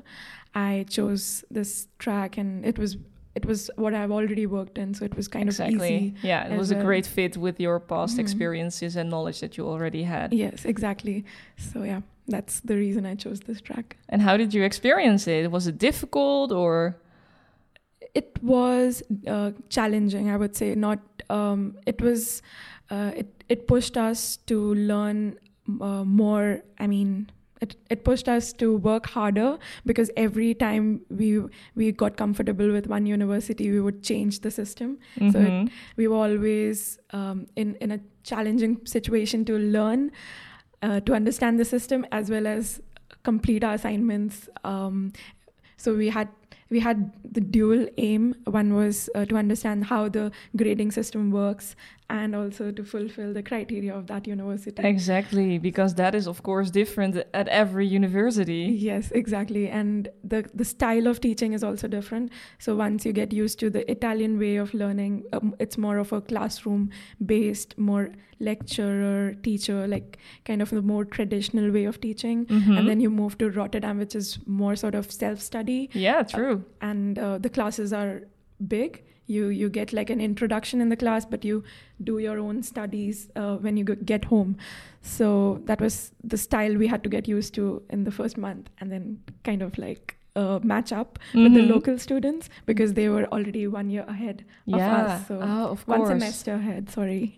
I 0.53 0.85
chose 0.95 1.23
this 1.57 1.87
track, 1.97 2.31
and 2.41 2.65
it 2.71 2.77
was 2.83 2.97
it 3.39 3.45
was 3.45 3.59
what 3.83 3.93
I've 3.93 4.11
already 4.11 4.45
worked 4.57 4.77
in, 4.83 4.93
so 4.93 5.05
it 5.09 5.15
was 5.15 5.27
kind 5.35 5.47
exactly. 5.47 5.95
of 5.95 6.01
easy. 6.01 6.15
Yeah, 6.31 6.51
it 6.51 6.57
was 6.63 6.71
a 6.71 6.79
great 6.87 7.05
fit 7.17 7.33
with 7.45 7.57
your 7.65 7.79
past 7.79 8.13
mm-hmm. 8.13 8.25
experiences 8.25 8.91
and 8.99 9.09
knowledge 9.09 9.39
that 9.43 9.53
you 9.57 9.63
already 9.73 10.03
had. 10.03 10.33
Yes, 10.33 10.65
exactly. 10.73 11.17
So 11.71 11.77
yeah, 11.91 12.01
that's 12.27 12.55
the 12.69 12.75
reason 12.75 13.05
I 13.05 13.15
chose 13.15 13.39
this 13.49 13.61
track. 13.61 13.87
And 14.09 14.21
how 14.27 14.35
did 14.41 14.53
you 14.55 14.63
experience 14.71 15.23
it? 15.35 15.49
Was 15.57 15.65
it 15.71 15.77
difficult 15.89 16.51
or? 16.51 16.97
It 18.13 18.29
was 18.55 19.03
uh, 19.35 19.51
challenging, 19.69 20.25
I 20.33 20.37
would 20.41 20.55
say. 20.59 20.75
Not. 20.75 20.99
Um, 21.29 21.59
it 21.91 22.01
was. 22.07 22.41
Uh, 22.95 23.11
it 23.21 23.29
it 23.47 23.59
pushed 23.73 23.95
us 24.09 24.19
to 24.49 24.57
learn 24.91 25.19
uh, 25.89 26.03
more. 26.21 26.47
I 26.83 26.87
mean, 26.87 27.11
it, 27.61 27.75
it 27.89 28.03
pushed 28.03 28.27
us 28.27 28.51
to 28.53 28.75
work 28.77 29.05
harder 29.07 29.57
because 29.85 30.09
every 30.17 30.53
time 30.53 31.01
we 31.09 31.41
we 31.75 31.91
got 31.91 32.17
comfortable 32.17 32.71
with 32.71 32.87
one 32.87 33.05
university, 33.05 33.69
we 33.71 33.79
would 33.79 34.01
change 34.03 34.39
the 34.41 34.51
system. 34.51 34.97
So 35.17 35.39
it, 35.39 35.53
Mhm. 35.53 35.69
we 35.97 36.07
were 36.07 36.17
always 36.17 36.99
um, 37.13 37.45
in 37.55 37.75
in 37.75 37.91
a 37.91 37.99
challenging 38.23 38.77
situation 38.85 39.45
to 39.45 39.57
learn, 39.57 40.11
uh, 40.81 40.99
to 41.01 41.13
understand 41.13 41.59
the 41.59 41.65
system 41.65 42.05
as 42.11 42.29
well 42.29 42.47
as 42.47 42.81
complete 43.23 43.63
our 43.63 43.75
assignments. 43.75 44.49
Um, 44.63 45.13
so 45.77 45.95
we 45.95 46.09
had 46.09 46.29
we 46.69 46.79
had 46.79 47.11
the 47.37 47.41
dual 47.41 47.85
aim. 47.97 48.33
One 48.45 48.73
was 48.75 49.09
uh, 49.13 49.25
to 49.25 49.35
understand 49.35 49.85
how 49.85 50.07
the 50.09 50.31
grading 50.55 50.91
system 50.91 51.29
works, 51.31 51.75
and 52.19 52.35
also 52.35 52.63
to 52.77 52.83
fulfill 52.93 53.29
the 53.37 53.41
criteria 53.51 53.93
of 53.99 54.03
that 54.11 54.23
university. 54.27 54.81
Exactly, 54.93 55.57
because 55.69 55.91
that 55.95 56.13
is 56.19 56.25
of 56.33 56.37
course 56.49 56.69
different 56.81 57.13
at 57.41 57.47
every 57.61 57.87
university. 57.87 58.63
Yes, 58.89 59.11
exactly. 59.21 59.63
And 59.81 60.09
the, 60.31 60.39
the 60.61 60.65
style 60.65 61.07
of 61.11 61.21
teaching 61.27 61.53
is 61.57 61.63
also 61.63 61.87
different. 61.87 62.31
So 62.59 62.75
once 62.75 63.05
you 63.05 63.13
get 63.21 63.31
used 63.43 63.59
to 63.63 63.69
the 63.77 63.83
Italian 63.95 64.33
way 64.43 64.55
of 64.57 64.73
learning, 64.73 65.13
um, 65.35 65.55
it's 65.59 65.77
more 65.77 65.97
of 65.99 66.11
a 66.11 66.21
classroom 66.31 66.89
based, 67.33 67.77
more 67.77 68.05
lecturer, 68.39 69.33
teacher, 69.43 69.87
like 69.87 70.17
kind 70.45 70.61
of 70.61 70.69
the 70.71 70.81
more 70.81 71.05
traditional 71.05 71.71
way 71.71 71.85
of 71.85 72.01
teaching. 72.01 72.45
Mhm. 72.45 72.77
And 72.77 72.89
then 72.89 72.99
you 72.99 73.09
move 73.09 73.37
to 73.37 73.49
Rotterdam, 73.49 73.97
which 74.03 74.15
is 74.15 74.27
more 74.45 74.75
sort 74.75 74.95
of 74.95 75.11
self 75.11 75.39
study. 75.39 75.89
yeah, 75.93 76.23
true. 76.23 76.55
And 76.81 77.17
uh, 77.19 77.37
the 77.37 77.49
classes 77.49 77.93
are 77.93 78.21
big. 78.67 79.03
You, 79.35 79.47
you 79.61 79.69
get 79.69 79.93
like 79.93 80.09
an 80.15 80.21
introduction 80.27 80.81
in 80.85 80.89
the 80.93 80.97
class, 81.03 81.25
but 81.25 81.45
you 81.49 81.63
do 82.09 82.17
your 82.19 82.37
own 82.45 82.63
studies 82.69 83.19
uh, 83.35 83.55
when 83.67 83.77
you 83.77 83.85
get 84.13 84.25
home. 84.25 84.55
So 85.01 85.27
that 85.65 85.79
was 85.81 86.11
the 86.23 86.37
style 86.37 86.75
we 86.85 86.87
had 86.87 87.03
to 87.03 87.09
get 87.09 87.27
used 87.27 87.53
to 87.55 87.81
in 87.89 88.03
the 88.03 88.11
first 88.11 88.37
month, 88.37 88.69
and 88.79 88.91
then 88.91 89.19
kind 89.43 89.61
of 89.61 89.77
like 89.77 90.17
uh, 90.35 90.59
match 90.63 90.91
up 90.93 91.19
with 91.33 91.53
the 91.53 91.59
Mhm. 91.61 91.69
local 91.69 91.97
students 92.07 92.49
because 92.65 92.93
they 92.99 93.07
were 93.09 93.25
already 93.37 93.63
one 93.67 93.89
year 93.89 94.05
ahead 94.07 94.43
of 94.67 94.77
yeah. 94.79 94.97
us. 95.15 95.27
So 95.27 95.39
oh, 95.41 95.65
of 95.71 95.87
one 95.87 96.05
semester 96.05 96.53
ahead. 96.53 96.89
Sorry. 96.89 97.37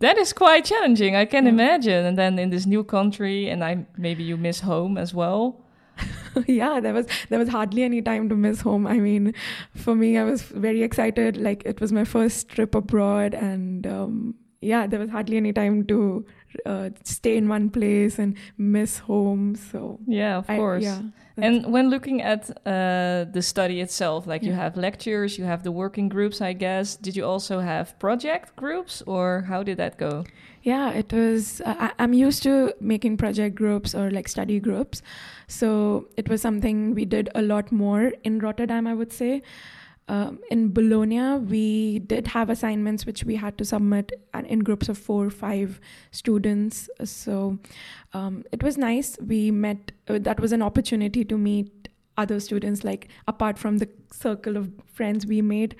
That 0.00 0.18
is 0.18 0.32
quite 0.32 0.64
challenging. 0.66 1.16
I 1.16 1.24
can 1.24 1.44
Yeah. 1.44 1.52
imagine. 1.56 2.06
And 2.06 2.16
then 2.18 2.38
in 2.38 2.50
this 2.50 2.66
new 2.66 2.84
country, 2.84 3.48
and 3.48 3.64
I 3.64 3.72
maybe 3.96 4.22
you 4.22 4.36
miss 4.36 4.60
home 4.60 4.98
as 5.06 5.12
well. 5.14 5.42
yeah, 6.46 6.80
there 6.80 6.94
was 6.94 7.06
there 7.30 7.38
was 7.38 7.48
hardly 7.48 7.82
any 7.82 8.00
time 8.02 8.28
to 8.28 8.36
miss 8.36 8.60
home. 8.60 8.86
I 8.86 8.98
mean, 9.06 9.32
for 9.80 9.94
me, 9.94 10.18
I 10.18 10.24
was 10.24 10.42
very 10.42 10.82
excited. 10.82 11.36
Like 11.36 11.62
it 11.64 11.80
was 11.80 11.92
my 11.92 12.04
first 12.04 12.48
trip 12.48 12.74
abroad, 12.74 13.34
and 13.34 13.86
um, 13.86 14.34
yeah, 14.60 14.86
there 14.86 15.00
was 15.00 15.10
hardly 15.10 15.36
any 15.36 15.52
time 15.52 15.84
to 15.86 16.24
uh, 16.66 16.90
stay 17.04 17.36
in 17.36 17.48
one 17.48 17.70
place 17.70 18.18
and 18.18 18.36
miss 18.58 18.98
home. 18.98 19.54
So 19.54 19.98
Yeah, 20.06 20.38
of 20.38 20.50
I- 20.50 20.56
course. 20.56 20.82
yeah. 20.84 21.02
And 21.42 21.72
when 21.72 21.88
looking 21.88 22.20
at 22.20 22.50
uh, 22.66 23.24
the 23.32 23.40
study 23.40 23.80
itself, 23.80 24.26
like 24.26 24.42
you 24.42 24.52
have 24.52 24.76
lectures, 24.76 25.38
you 25.38 25.44
have 25.46 25.62
the 25.62 25.72
working 25.72 26.10
groups, 26.10 26.42
I 26.42 26.52
guess. 26.52 26.96
Did 26.96 27.16
you 27.16 27.24
also 27.24 27.60
have 27.60 27.98
project 27.98 28.54
groups, 28.56 29.02
or 29.06 29.42
how 29.48 29.62
did 29.62 29.78
that 29.78 29.96
go? 29.96 30.24
Yeah, 30.62 30.90
it 30.92 31.10
was. 31.10 31.62
Uh, 31.64 31.74
I, 31.78 31.92
I'm 31.98 32.12
used 32.12 32.42
to 32.42 32.74
making 32.80 33.16
project 33.16 33.54
groups 33.54 33.94
or 33.94 34.10
like 34.10 34.28
study 34.28 34.60
groups. 34.60 35.00
So 35.48 36.08
it 36.18 36.28
was 36.28 36.42
something 36.42 36.94
we 36.94 37.06
did 37.06 37.30
a 37.34 37.40
lot 37.40 37.72
more 37.72 38.12
in 38.22 38.38
Rotterdam, 38.40 38.86
I 38.86 38.92
would 38.92 39.12
say. 39.12 39.40
Um, 40.10 40.40
in 40.50 40.72
Bologna, 40.72 41.38
we 41.38 42.00
did 42.00 42.26
have 42.26 42.50
assignments 42.50 43.06
which 43.06 43.22
we 43.22 43.36
had 43.36 43.56
to 43.58 43.64
submit 43.64 44.10
in 44.44 44.58
groups 44.58 44.88
of 44.88 44.98
four 44.98 45.26
or 45.26 45.30
five 45.30 45.80
students. 46.10 46.90
So 47.04 47.60
um, 48.12 48.42
it 48.50 48.60
was 48.60 48.76
nice. 48.76 49.16
We 49.24 49.52
met, 49.52 49.92
uh, 50.08 50.18
that 50.18 50.40
was 50.40 50.50
an 50.50 50.62
opportunity 50.62 51.24
to 51.24 51.38
meet 51.38 51.88
other 52.16 52.40
students, 52.40 52.82
like 52.82 53.06
apart 53.28 53.56
from 53.56 53.78
the 53.78 53.88
circle 54.10 54.56
of 54.56 54.72
friends 54.84 55.26
we 55.26 55.42
made. 55.42 55.76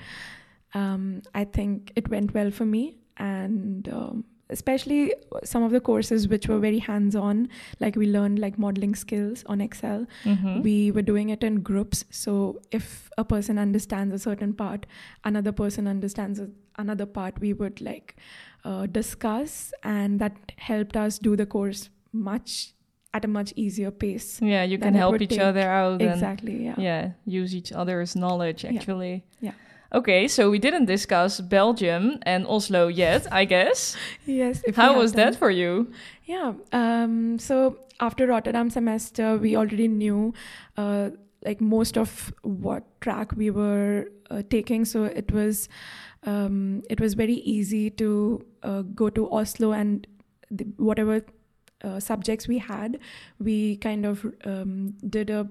Um, 0.75 1.23
I 1.35 1.43
think 1.43 1.93
it 1.97 2.09
went 2.09 2.33
well 2.33 2.53
for 2.53 2.65
me. 2.65 2.99
And 3.17 3.89
um, 3.89 4.25
especially 4.51 5.13
some 5.45 5.63
of 5.63 5.71
the 5.73 5.81
courses 5.81 6.27
which 6.29 6.49
were 6.49 6.59
very 6.59 6.79
hands 6.79 7.17
on, 7.17 7.49
like 7.81 7.97
we 7.97 8.07
learned 8.07 8.39
like 8.39 8.59
modeling 8.59 8.95
skills 8.95 9.45
on 9.47 9.61
Excel 9.61 10.07
Mhm. 10.25 10.63
we 10.63 10.91
were 10.91 11.03
doing 11.13 11.29
it 11.31 11.43
in 11.51 11.61
groups 11.71 12.05
so 12.11 12.35
if 12.71 13.11
a 13.19 13.25
person 13.25 13.59
understands 13.59 14.15
a 14.15 14.19
certain 14.19 14.53
part 14.63 14.87
another 15.25 15.53
person 15.53 15.87
understands 15.87 16.41
a, 16.41 16.49
another 16.79 17.07
part 17.07 17.41
we 17.41 17.53
would 17.53 17.81
like 17.81 18.17
uh, 18.65 18.87
discuss 18.87 19.73
and 19.83 20.19
that 20.21 20.37
helped 20.57 20.97
us 20.97 21.19
do 21.19 21.37
the 21.37 21.47
course 21.47 21.89
much 22.13 22.75
at 23.15 23.25
a 23.25 23.29
much 23.29 23.53
easier 23.57 23.91
pace 23.91 24.41
yeah, 24.43 24.63
you 24.63 24.79
can 24.79 24.95
help 24.95 25.21
each 25.21 25.31
take- 25.31 25.41
other 25.41 25.69
out. 25.69 26.01
and- 26.03 26.11
exactly 26.11 26.65
yeah 26.65 26.75
yeah, 26.79 27.11
use 27.25 27.55
each 27.55 27.73
other's 27.73 28.15
knowledge 28.17 28.65
Yeah. 28.65 28.71
actually. 28.75 29.25
Yeah. 29.41 29.53
Okay, 29.93 30.29
so 30.29 30.51
we 30.51 30.61
didn't 30.61 30.85
discuss 30.85 31.41
Belgium 31.41 32.21
and 32.23 32.47
Oslo 32.47 32.87
yet, 32.87 33.27
I 33.33 33.45
guess. 33.45 33.97
yes 34.27 34.63
How 34.77 34.97
was 34.97 35.15
that 35.15 35.35
for 35.35 35.51
you? 35.51 35.91
Yeah. 36.27 36.53
Um, 36.71 37.39
so 37.41 37.77
after 37.99 38.29
Rotterdam 38.29 38.71
semester, 38.71 39.37
we 39.37 39.57
already 39.57 39.89
knew 39.89 40.33
uh, 40.77 41.11
like 41.45 41.61
most 41.61 41.99
of 41.99 42.33
what 42.43 42.85
track 43.01 43.33
we 43.33 43.51
were 43.51 44.13
uh, 44.31 44.43
taking. 44.49 44.85
So 44.85 45.05
it 45.05 45.33
was 45.33 45.69
um, 46.23 46.83
it 46.89 47.01
was 47.01 47.15
very 47.15 47.35
easy 47.35 47.91
to 47.91 48.45
uh, 48.63 48.83
go 48.83 49.11
to 49.11 49.29
Oslo 49.33 49.73
and 49.73 50.07
the, 50.51 50.65
whatever 50.77 51.23
uh, 51.83 51.99
subjects 51.99 52.47
we 52.47 52.59
had, 52.59 52.99
we 53.39 53.77
kind 53.77 54.05
of 54.05 54.27
um, 54.45 54.95
did 55.09 55.31
a, 55.31 55.49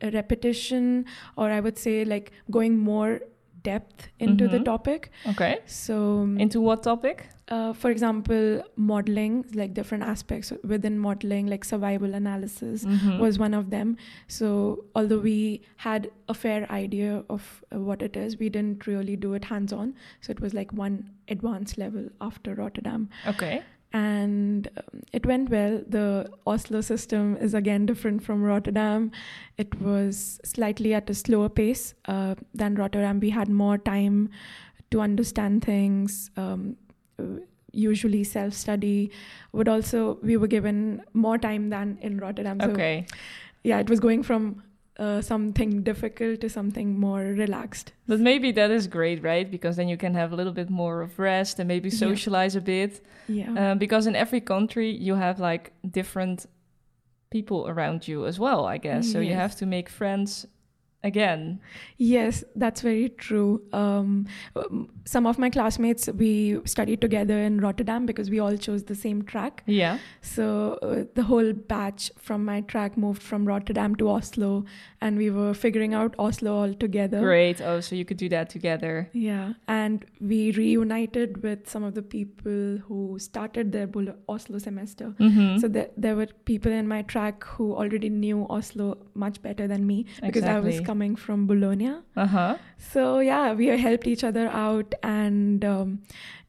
a 0.00 0.10
repetition, 0.10 1.06
or 1.36 1.50
I 1.50 1.60
would 1.60 1.78
say 1.78 2.04
like 2.04 2.32
going 2.50 2.76
more 2.76 3.20
depth 3.68 4.08
into 4.20 4.46
the 4.54 4.58
Mhm. 4.60 4.64
topic. 4.72 5.10
Okay. 5.32 5.52
So 5.66 5.94
Into 6.44 6.60
what 6.60 6.82
topic? 6.82 7.26
uh, 7.54 7.72
for 7.80 7.90
example, 7.90 8.62
modeling, 8.90 9.34
like 9.60 9.74
different 9.78 10.04
aspects 10.10 10.52
within 10.72 10.98
modeling, 10.98 11.46
like 11.54 11.64
survival 11.70 12.14
analysis 12.20 12.84
Mhm. 12.86 13.18
was 13.24 13.38
one 13.38 13.52
of 13.58 13.68
them. 13.74 13.96
So, 14.36 14.48
although 15.00 15.18
we 15.26 15.60
had 15.88 16.10
a 16.34 16.34
fair 16.44 16.60
idea 16.78 17.22
of 17.28 17.42
uh, 17.74 17.80
what 17.90 18.00
it 18.08 18.16
is, 18.16 18.38
we 18.44 18.48
didn't 18.48 18.86
really 18.86 19.16
do 19.26 19.34
it 19.34 19.44
hands 19.52 19.72
on. 19.82 19.94
So, 20.22 20.30
it 20.36 20.40
was 20.46 20.54
like 20.60 20.72
one 20.86 20.96
advanced 21.36 21.76
level 21.84 22.08
after 22.30 22.54
Rotterdam. 22.54 23.08
Okay. 23.34 23.62
And 23.94 24.68
um, 24.76 25.02
it 25.12 25.24
went 25.24 25.50
well. 25.50 25.80
The 25.88 26.28
Oslo 26.46 26.80
system 26.80 27.36
is 27.40 27.54
again 27.54 27.86
different 27.86 28.24
from 28.24 28.42
Rotterdam. 28.42 29.12
It 29.56 29.80
was 29.80 30.40
slightly 30.44 30.94
at 30.94 31.08
a 31.08 31.14
slower 31.14 31.48
pace 31.48 31.94
uh, 32.06 32.34
than 32.52 32.74
Rotterdam. 32.74 33.20
We 33.20 33.30
had 33.30 33.48
more 33.48 33.78
time 33.78 34.30
to 34.90 35.00
understand 35.00 35.64
things. 35.64 36.30
Um, 36.36 36.76
usually 37.72 38.22
self-study 38.24 39.10
would 39.52 39.68
also 39.68 40.18
we 40.22 40.36
were 40.36 40.46
given 40.46 41.02
more 41.12 41.36
time 41.36 41.70
than 41.70 41.98
in 42.02 42.18
rotterdam 42.18 42.60
so 42.60 42.70
Okay. 42.70 43.04
yeah 43.64 43.80
it 43.80 43.90
was 43.90 43.98
going 43.98 44.22
from 44.22 44.62
uh, 44.98 45.20
something 45.20 45.82
difficult 45.82 46.40
to 46.40 46.48
something 46.48 46.98
more 47.00 47.22
relaxed 47.38 47.92
But 48.06 48.20
maybe 48.20 48.52
that 48.52 48.70
is 48.70 48.86
great, 48.86 49.22
right? 49.22 49.50
Because 49.50 49.76
then 49.76 49.88
you 49.88 49.96
can 49.96 50.14
have 50.14 50.32
a 50.32 50.36
little 50.36 50.52
bit 50.52 50.70
more 50.70 51.02
of 51.02 51.18
rest 51.18 51.58
and 51.58 51.66
maybe 51.68 51.88
Yeah. 51.88 51.98
socialize 52.08 52.56
a 52.58 52.60
bit. 52.60 53.00
yeah 53.28 53.72
Um, 53.72 53.78
because 53.78 54.06
in 54.08 54.14
every 54.16 54.40
country 54.40 54.90
you 54.90 55.16
have 55.16 55.40
like 55.40 55.72
different 55.90 56.46
people 57.30 57.66
around 57.68 58.06
you 58.08 58.26
as 58.26 58.38
well, 58.38 58.64
I 58.74 58.78
guess. 58.78 59.10
So 59.12 59.18
you 59.20 59.34
have 59.34 59.54
to 59.56 59.66
make 59.66 59.88
friends 59.90 60.46
again. 61.04 61.60
Yes, 61.98 62.42
that's 62.56 62.80
very 62.80 63.10
true. 63.10 63.62
Um, 63.72 64.26
um, 64.56 64.88
some 65.04 65.26
of 65.26 65.38
my 65.38 65.50
classmates, 65.50 66.08
we 66.08 66.60
studied 66.64 67.00
together 67.00 67.38
in 67.38 67.60
Rotterdam 67.60 68.06
because 68.06 68.30
we 68.30 68.40
all 68.40 68.56
chose 68.56 68.84
the 68.84 68.94
same 68.94 69.22
track. 69.22 69.62
Yeah. 69.66 69.98
So 70.22 70.78
uh, 70.82 71.04
the 71.14 71.22
whole 71.22 71.52
batch 71.52 72.10
from 72.18 72.44
my 72.44 72.62
track 72.62 72.96
moved 72.96 73.22
from 73.22 73.46
Rotterdam 73.46 73.94
to 73.96 74.08
Oslo, 74.08 74.64
and 75.00 75.16
we 75.16 75.30
were 75.30 75.54
figuring 75.54 75.94
out 75.94 76.14
Oslo 76.18 76.54
all 76.54 76.74
together. 76.74 77.20
Great. 77.20 77.60
Oh, 77.60 77.80
so 77.80 77.94
you 77.94 78.04
could 78.04 78.16
do 78.16 78.28
that 78.30 78.50
together. 78.50 79.10
Yeah, 79.12 79.52
and 79.68 80.04
we 80.20 80.52
reunited 80.52 81.42
with 81.42 81.68
some 81.68 81.84
of 81.84 81.94
the 81.94 82.02
people 82.02 82.78
who 82.88 83.18
started 83.18 83.72
their 83.72 83.88
Oslo 84.28 84.58
semester. 84.58 85.14
Mm-hmm. 85.20 85.58
So 85.58 85.68
there, 85.68 85.90
there 85.96 86.16
were 86.16 86.26
people 86.44 86.72
in 86.72 86.88
my 86.88 87.02
track 87.02 87.44
who 87.44 87.74
already 87.74 88.08
knew 88.08 88.46
Oslo 88.48 88.96
much 89.14 89.42
better 89.42 89.68
than 89.68 89.86
me 89.86 90.06
because 90.22 90.44
I 90.44 90.58
was 90.60 90.74
Exactly. 90.74 90.86
Coming 90.94 91.16
from 91.16 91.46
Bologna. 91.46 91.92
uh 92.16 92.26
huh. 92.26 92.56
So 92.78 93.18
yeah, 93.18 93.52
we 93.52 93.66
helped 93.66 94.06
each 94.06 94.24
other 94.30 94.46
out, 94.48 94.94
and 95.02 95.64
um, 95.64 95.98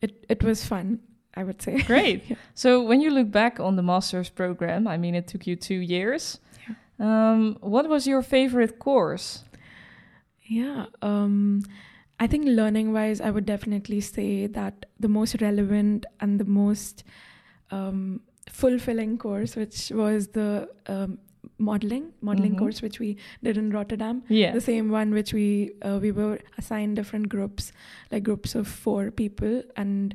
it 0.02 0.26
it 0.30 0.44
was 0.44 0.66
fun. 0.66 1.00
I 1.38 1.44
would 1.44 1.62
say. 1.62 1.82
Great. 1.94 2.24
Yeah. 2.30 2.38
So 2.54 2.70
when 2.90 3.02
you 3.02 3.12
look 3.12 3.30
back 3.32 3.60
on 3.60 3.76
the 3.76 3.84
master's 3.84 4.30
program, 4.30 4.88
I 4.88 4.98
mean, 4.98 5.16
it 5.16 5.28
took 5.28 5.48
you 5.48 5.56
two 5.70 5.82
years. 5.96 6.40
Um, 6.98 7.58
what 7.60 7.90
was 7.90 8.08
your 8.08 8.22
favorite 8.22 8.80
course? 8.80 9.44
Yeah. 10.44 10.86
Um, 11.02 11.64
I 12.24 12.28
think 12.28 12.46
learning 12.48 12.94
wise, 12.94 13.20
I 13.20 13.32
would 13.32 13.46
definitely 13.46 14.00
say 14.00 14.48
that 14.48 14.86
the 15.00 15.10
most 15.10 15.42
relevant 15.42 16.06
and 16.22 16.40
the 16.40 16.46
most 16.46 17.04
um, 17.72 18.22
fulfilling 18.50 19.18
course, 19.18 19.58
which 19.58 19.92
was 19.92 20.28
the 20.40 20.70
um, 20.88 21.18
modeling 21.58 22.12
modeling 22.22 22.54
Mhm. 22.56 22.60
course, 22.60 22.82
which 22.82 23.00
we 23.00 23.18
did 23.44 23.58
in 23.58 23.70
Rotterdam. 23.72 24.24
Yeah. 24.30 24.52
The 24.54 24.62
same 24.62 24.90
one 24.90 25.14
which 25.14 25.34
we 25.34 25.72
uh, 25.82 26.00
we 26.02 26.12
were 26.12 26.40
assigned 26.58 26.96
different 26.96 27.30
groups, 27.30 27.72
like 28.12 28.24
groups 28.24 28.56
of 28.56 28.68
four 28.68 29.12
people, 29.12 29.64
and 29.76 30.14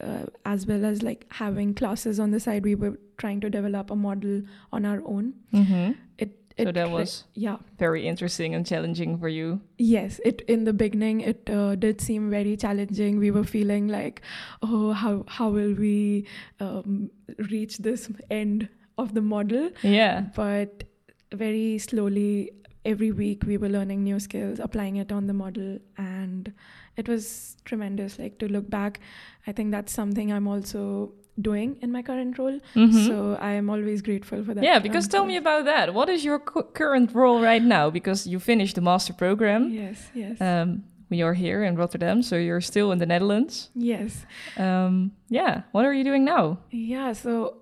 uh, 0.00 0.26
as 0.44 0.66
well 0.66 0.84
as 0.84 1.02
like 1.02 1.26
having 1.30 1.74
classes 1.74 2.18
on 2.20 2.30
the 2.30 2.40
side, 2.40 2.64
we 2.64 2.74
were 2.74 2.98
trying 3.18 3.40
to 3.40 3.50
develop 3.50 3.90
a 3.90 3.96
model 3.96 4.42
on 4.72 4.84
our 4.84 5.02
own. 5.04 5.34
hmm 5.52 5.90
It, 6.18 6.66
So 6.68 6.72
that 6.76 6.90
was 6.92 7.12
yeah 7.42 7.56
very 7.82 8.00
interesting 8.08 8.54
and 8.54 8.66
challenging 8.70 9.12
for 9.20 9.28
you. 9.34 9.60
Yes, 9.78 10.20
it 10.30 10.42
in 10.54 10.64
the 10.64 10.72
beginning 10.80 11.20
it 11.30 11.48
uh, 11.58 11.74
did 11.84 12.02
seem 12.06 12.26
very 12.32 12.52
challenging. 12.64 13.18
We 13.22 13.30
were 13.36 13.44
feeling 13.52 13.88
like, 13.92 14.20
oh, 14.62 14.92
how 15.04 15.12
how 15.36 15.48
will 15.54 15.72
we 15.84 16.26
um, 16.66 17.10
reach 17.54 17.78
this 17.78 18.10
end 18.42 18.68
of 19.00 19.14
the 19.14 19.22
model? 19.22 19.70
Yeah. 19.82 20.24
But 20.34 20.84
very 21.32 21.78
slowly, 21.78 22.50
every 22.84 23.10
week 23.12 23.44
we 23.46 23.56
were 23.58 23.68
learning 23.68 24.02
new 24.04 24.18
skills, 24.20 24.58
applying 24.58 24.96
it 24.96 25.12
on 25.12 25.26
the 25.26 25.34
model, 25.34 25.78
and 25.98 26.52
it 26.96 27.08
was 27.08 27.56
tremendous. 27.64 28.18
Like 28.18 28.38
to 28.38 28.48
look 28.48 28.68
back, 28.70 29.00
I 29.46 29.52
think 29.52 29.70
that's 29.70 29.92
something 29.92 30.32
I'm 30.32 30.48
also 30.48 31.12
doing 31.40 31.76
in 31.80 31.90
my 31.92 32.02
current 32.02 32.36
role. 32.38 32.58
Mhm. 32.74 33.06
So 33.06 33.36
I 33.40 33.52
am 33.52 33.70
always 33.70 34.02
grateful 34.02 34.44
for 34.44 34.54
that. 34.54 34.64
yeah, 34.64 34.78
because 34.78 35.08
tell 35.08 35.24
me 35.24 35.36
about 35.36 35.64
that. 35.64 35.94
What 35.94 36.08
is 36.08 36.24
your 36.24 36.38
cu- 36.38 36.68
current 36.74 37.14
role 37.14 37.40
right 37.40 37.62
now? 37.62 37.90
Because 37.90 38.26
you 38.26 38.38
finished 38.40 38.74
the 38.74 38.82
master 38.82 39.14
program. 39.14 39.70
Yes, 39.70 40.10
yes, 40.14 40.40
Um, 40.40 40.82
we 41.08 41.22
are 41.22 41.34
here 41.34 41.64
in 41.64 41.76
Rotterdam, 41.76 42.22
so 42.22 42.36
you're 42.36 42.60
still 42.60 42.92
in 42.92 42.98
the 42.98 43.06
Netherlands. 43.06 43.70
yes. 43.74 44.26
Um, 44.58 45.12
yeah. 45.30 45.62
What 45.72 45.84
are 45.86 45.94
you 45.94 46.04
doing 46.04 46.24
now? 46.24 46.58
Yeah, 46.70 47.14
so 47.14 47.59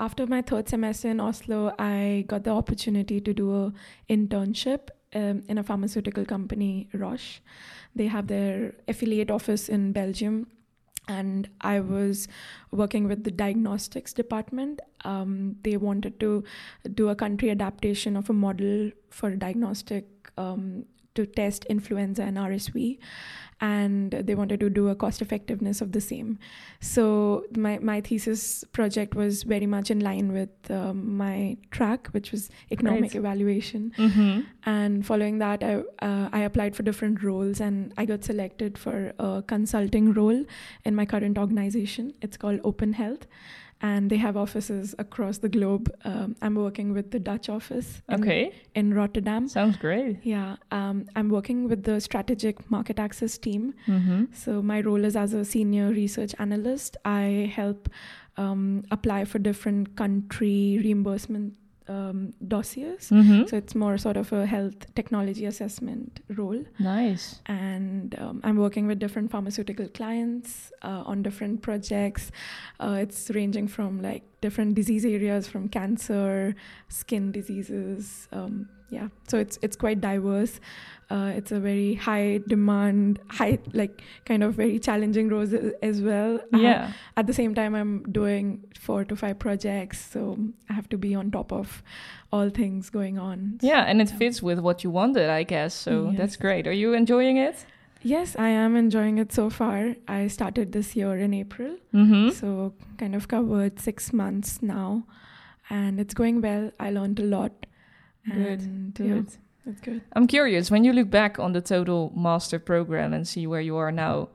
after 0.00 0.26
my 0.26 0.42
third 0.42 0.68
semester 0.68 1.08
in 1.08 1.20
Oslo, 1.20 1.74
I 1.78 2.24
got 2.28 2.44
the 2.44 2.50
opportunity 2.50 3.20
to 3.20 3.32
do 3.32 3.54
a 3.54 3.72
internship 4.10 4.88
um, 5.14 5.42
in 5.48 5.58
a 5.58 5.62
pharmaceutical 5.62 6.24
company, 6.24 6.88
Roche. 6.92 7.40
They 7.94 8.06
have 8.06 8.26
their 8.26 8.74
affiliate 8.86 9.30
office 9.30 9.68
in 9.68 9.92
Belgium, 9.92 10.46
and 11.08 11.48
I 11.60 11.80
was 11.80 12.28
working 12.70 13.08
with 13.08 13.24
the 13.24 13.30
diagnostics 13.30 14.12
department. 14.12 14.80
Um, 15.04 15.56
they 15.62 15.76
wanted 15.76 16.20
to 16.20 16.44
do 16.94 17.08
a 17.08 17.14
country 17.14 17.50
adaptation 17.50 18.16
of 18.16 18.28
a 18.28 18.34
model 18.34 18.90
for 19.10 19.30
a 19.30 19.36
diagnostic 19.36 20.06
um, 20.36 20.84
to 21.14 21.26
test 21.26 21.64
influenza 21.64 22.22
and 22.22 22.36
RSV, 22.36 22.98
and 23.60 24.12
they 24.12 24.34
wanted 24.34 24.60
to 24.60 24.70
do 24.70 24.88
a 24.88 24.94
cost 24.94 25.20
effectiveness 25.20 25.80
of 25.80 25.92
the 25.92 26.00
same. 26.00 26.38
So 26.80 27.44
my 27.56 27.78
my 27.78 28.00
thesis 28.00 28.64
project 28.72 29.14
was 29.14 29.42
very 29.42 29.66
much 29.66 29.90
in 29.90 30.00
line 30.00 30.32
with 30.32 30.70
um, 30.70 31.16
my 31.16 31.56
track, 31.70 32.08
which 32.08 32.30
was 32.30 32.50
economic 32.70 33.12
Great. 33.12 33.16
evaluation. 33.16 33.92
Mm-hmm. 33.96 34.40
And 34.64 35.04
following 35.04 35.38
that, 35.38 35.62
I 35.64 35.82
uh, 36.04 36.28
I 36.32 36.40
applied 36.40 36.76
for 36.76 36.82
different 36.82 37.22
roles, 37.22 37.60
and 37.60 37.92
I 37.96 38.04
got 38.04 38.24
selected 38.24 38.78
for 38.78 39.12
a 39.18 39.42
consulting 39.46 40.12
role 40.12 40.44
in 40.84 40.94
my 40.94 41.06
current 41.06 41.38
organization. 41.38 42.14
It's 42.22 42.36
called 42.36 42.60
Open 42.64 42.92
Health, 42.92 43.26
and 43.80 44.10
they 44.10 44.16
have 44.16 44.36
offices 44.36 44.94
across 44.98 45.38
the 45.38 45.48
globe. 45.48 45.88
Um, 46.04 46.34
I'm 46.42 46.54
working 46.56 46.92
with 46.92 47.10
the 47.12 47.18
Dutch 47.20 47.48
office 47.48 48.02
in, 48.08 48.20
Okay. 48.20 48.52
in 48.74 48.92
Rotterdam. 48.94 49.46
Sounds 49.48 49.76
great. 49.76 50.18
Yeah, 50.24 50.56
um, 50.72 51.06
I'm 51.14 51.28
working 51.28 51.68
with 51.68 51.84
the 51.84 52.00
strategic 52.00 52.68
market 52.70 52.98
access 52.98 53.38
team. 53.38 53.74
Mm-hmm. 53.86 54.24
So 54.32 54.62
my 54.62 54.80
role 54.80 55.04
is 55.04 55.14
as 55.16 55.32
a 55.32 55.44
senior 55.44 55.90
research 55.90 56.34
analyst. 56.38 56.96
I 57.04 57.52
help 57.54 57.88
um, 58.36 58.82
apply 58.90 59.24
for 59.26 59.38
different 59.38 59.96
country 59.96 60.80
reimbursement 60.82 61.54
um, 61.88 62.34
dossiers. 62.46 63.10
Mm-hmm. 63.10 63.46
So 63.46 63.56
it's 63.56 63.74
more 63.74 63.98
sort 63.98 64.16
of 64.16 64.32
a 64.32 64.46
health 64.46 64.94
technology 64.94 65.44
assessment 65.46 66.20
role. 66.28 66.64
Nice. 66.78 67.40
And 67.46 68.14
um, 68.18 68.40
I'm 68.44 68.56
working 68.56 68.86
with 68.86 68.98
different 68.98 69.30
pharmaceutical 69.30 69.88
clients 69.88 70.72
uh, 70.82 71.02
on 71.06 71.22
different 71.22 71.62
projects. 71.62 72.30
Uh, 72.78 72.98
it's 73.00 73.30
ranging 73.30 73.68
from 73.68 74.02
like 74.02 74.22
different 74.40 74.74
disease 74.74 75.04
areas, 75.04 75.48
from 75.48 75.68
cancer, 75.68 76.54
skin 76.88 77.32
diseases. 77.32 78.28
Um, 78.32 78.68
yeah, 78.90 79.08
so 79.28 79.38
it's 79.38 79.58
it's 79.62 79.76
quite 79.76 80.00
diverse. 80.00 80.60
Uh, 81.10 81.32
it's 81.34 81.52
a 81.52 81.58
very 81.58 81.94
high 81.94 82.38
demand, 82.48 83.18
high 83.28 83.58
like 83.72 84.02
kind 84.26 84.42
of 84.42 84.54
very 84.54 84.78
challenging 84.78 85.28
roles 85.30 85.54
as 85.82 86.02
well. 86.02 86.36
Uh, 86.52 86.58
Yeah. 86.58 86.92
at 87.16 87.26
the 87.26 87.32
same 87.32 87.54
time, 87.54 87.74
I'm 87.74 88.02
doing 88.12 88.64
four 88.78 89.04
to 89.04 89.16
five 89.16 89.38
projects, 89.38 89.98
so 90.12 90.36
I 90.68 90.74
have 90.74 90.88
to 90.90 90.98
be 90.98 91.14
on 91.14 91.30
top 91.30 91.50
of 91.50 91.82
all 92.30 92.50
things 92.50 92.90
going 92.90 93.18
on. 93.18 93.58
Yeah, 93.62 93.84
and 93.88 94.02
it 94.02 94.10
fits 94.10 94.42
with 94.42 94.58
what 94.58 94.84
you 94.84 94.90
wanted, 94.90 95.30
I 95.30 95.44
guess. 95.44 95.72
So 95.74 96.12
that's 96.14 96.36
great. 96.36 96.66
Are 96.66 96.72
you 96.84 96.92
enjoying 96.92 97.38
it? 97.38 97.64
Yes, 98.02 98.36
I 98.38 98.48
am 98.50 98.76
enjoying 98.76 99.16
it 99.18 99.32
so 99.32 99.48
far. 99.50 99.94
I 100.06 100.28
started 100.28 100.72
this 100.72 100.94
year 100.94 101.16
in 101.16 101.32
April, 101.32 101.78
Mm-hmm. 101.94 102.30
so 102.30 102.74
kind 102.98 103.14
of 103.14 103.26
covered 103.28 103.80
six 103.80 104.12
months 104.12 104.60
now, 104.62 105.04
and 105.70 105.98
it's 105.98 106.12
going 106.14 106.42
well. 106.42 106.70
I 106.78 106.90
learned 106.90 107.18
a 107.18 107.24
lot. 107.24 107.66
Good, 108.30 108.94
good. 108.94 109.06
Yeah, 109.08 109.36
good. 109.82 110.02
I'm 110.12 110.26
curious 110.26 110.70
when 110.70 110.84
you 110.84 110.92
look 110.92 111.10
back 111.10 111.38
on 111.38 111.52
the 111.52 111.60
total 111.60 112.12
master 112.16 112.58
program 112.58 113.12
and 113.12 113.26
see 113.26 113.46
where 113.46 113.60
you 113.60 113.76
are 113.76 113.92
now. 113.92 114.28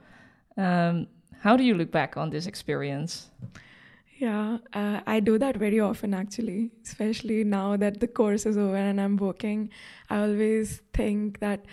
Um, 0.58 1.08
how 1.42 1.58
do 1.58 1.64
you 1.64 1.74
look 1.74 1.92
back 1.92 2.16
on 2.16 2.30
this 2.30 2.46
experience? 2.46 3.30
Yeah, 4.18 4.60
uh, 4.74 5.02
I 5.06 5.20
do 5.20 5.38
that 5.40 5.58
very 5.58 5.80
often 5.80 6.14
actually, 6.14 6.72
especially 6.86 7.44
now 7.44 7.76
that 7.78 8.00
the 8.00 8.08
course 8.08 8.46
is 8.46 8.58
over 8.58 8.78
and 8.78 9.02
I'm 9.02 9.18
working. 9.18 9.70
I 10.10 10.22
always 10.22 10.82
think 10.94 11.40
that 11.40 11.66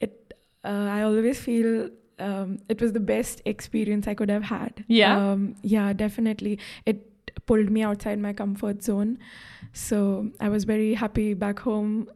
it, 0.00 0.34
uh, 0.64 0.68
I 0.68 1.02
always 1.02 1.40
feel 1.40 1.90
um, 2.18 2.58
it 2.68 2.80
was 2.80 2.92
the 2.92 3.00
best 3.00 3.42
experience 3.44 4.06
I 4.06 4.14
could 4.14 4.30
have 4.30 4.44
had. 4.44 4.84
Yeah? 4.86 5.16
Um, 5.16 5.56
yeah, 5.62 5.92
definitely. 5.92 6.58
It 6.84 7.10
pulled 7.46 7.70
me 7.70 7.82
outside 7.82 8.18
my 8.18 8.32
comfort 8.32 8.82
zone. 8.82 9.18
So 9.72 10.30
I 10.40 10.48
was 10.48 10.64
very 10.64 10.94
happy 10.94 11.34
back 11.34 11.58
home 11.58 12.08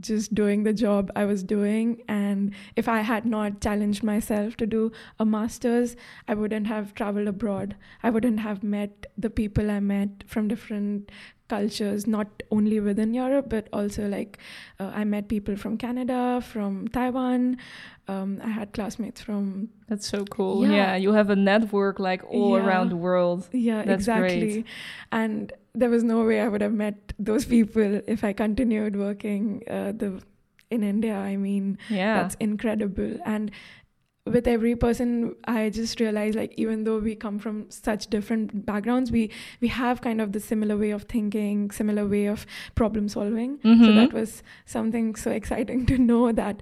just 0.00 0.34
doing 0.34 0.64
the 0.64 0.72
job 0.72 1.10
I 1.14 1.24
was 1.24 1.42
doing. 1.42 2.02
And 2.08 2.52
if 2.74 2.88
I 2.88 3.00
had 3.00 3.24
not 3.24 3.60
challenged 3.60 4.02
myself 4.02 4.56
to 4.58 4.66
do 4.66 4.90
a 5.18 5.24
master's, 5.24 5.96
I 6.26 6.34
wouldn't 6.34 6.66
have 6.66 6.94
traveled 6.94 7.28
abroad. 7.28 7.76
I 8.02 8.10
wouldn't 8.10 8.40
have 8.40 8.62
met 8.62 9.06
the 9.16 9.30
people 9.30 9.70
I 9.70 9.80
met 9.80 10.24
from 10.26 10.48
different 10.48 11.10
cultures, 11.48 12.08
not 12.08 12.42
only 12.50 12.80
within 12.80 13.14
Europe, 13.14 13.48
but 13.48 13.68
also 13.72 14.08
like 14.08 14.38
uh, 14.80 14.90
I 14.92 15.04
met 15.04 15.28
people 15.28 15.54
from 15.56 15.78
Canada, 15.78 16.40
from 16.44 16.88
Taiwan. 16.88 17.58
Um, 18.08 18.40
I 18.42 18.48
had 18.48 18.72
classmates 18.72 19.20
from, 19.20 19.68
That's 19.88 20.06
so 20.08 20.24
cool. 20.24 20.64
Yeah. 20.66 20.72
Yeah, 20.72 20.96
you 20.96 21.12
have 21.12 21.30
a 21.30 21.36
network 21.36 21.98
like 22.00 22.24
all 22.28 22.56
Yeah. 22.58 22.64
around 22.66 22.88
the 22.90 22.96
world. 22.96 23.48
yeah, 23.52 23.84
That's 23.84 24.00
exactly. 24.00 24.40
great. 24.52 24.66
And 25.12 25.52
there 25.80 25.90
was 25.90 26.02
no 26.02 26.24
way 26.24 26.40
I 26.40 26.48
would 26.48 26.62
have 26.62 26.72
met 26.84 27.12
those 27.18 27.44
people 27.54 28.00
if 28.06 28.24
I 28.24 28.32
continued 28.32 28.96
working 28.96 29.62
uh, 29.68 29.92
the 29.92 30.20
in 30.70 30.82
India. 30.82 31.14
I 31.32 31.36
mean, 31.36 31.78
Yeah. 31.88 32.14
that's 32.22 32.36
incredible 32.40 33.18
and 33.24 33.50
with 34.34 34.48
every 34.52 34.74
person 34.74 35.08
i 35.46 35.70
just 35.74 36.00
realized 36.00 36.34
like 36.38 36.52
even 36.62 36.82
though 36.86 36.98
we 36.98 37.12
come 37.24 37.38
from 37.38 37.58
such 37.70 38.08
different 38.14 38.66
backgrounds 38.70 39.12
we 39.16 39.30
we 39.60 39.68
have 39.68 40.00
kind 40.06 40.20
of 40.24 40.32
the 40.32 40.40
similar 40.40 40.76
way 40.76 40.90
of 40.90 41.04
thinking 41.04 41.70
similar 41.70 42.04
way 42.14 42.24
of 42.26 42.44
problem 42.74 43.06
solving 43.08 43.52
so 43.62 43.68
Mhm. 43.68 43.94
that 44.00 44.12
was 44.12 44.42
something 44.64 45.14
so 45.14 45.30
exciting 45.30 45.86
to 45.92 45.96
know 46.08 46.32
that 46.32 46.60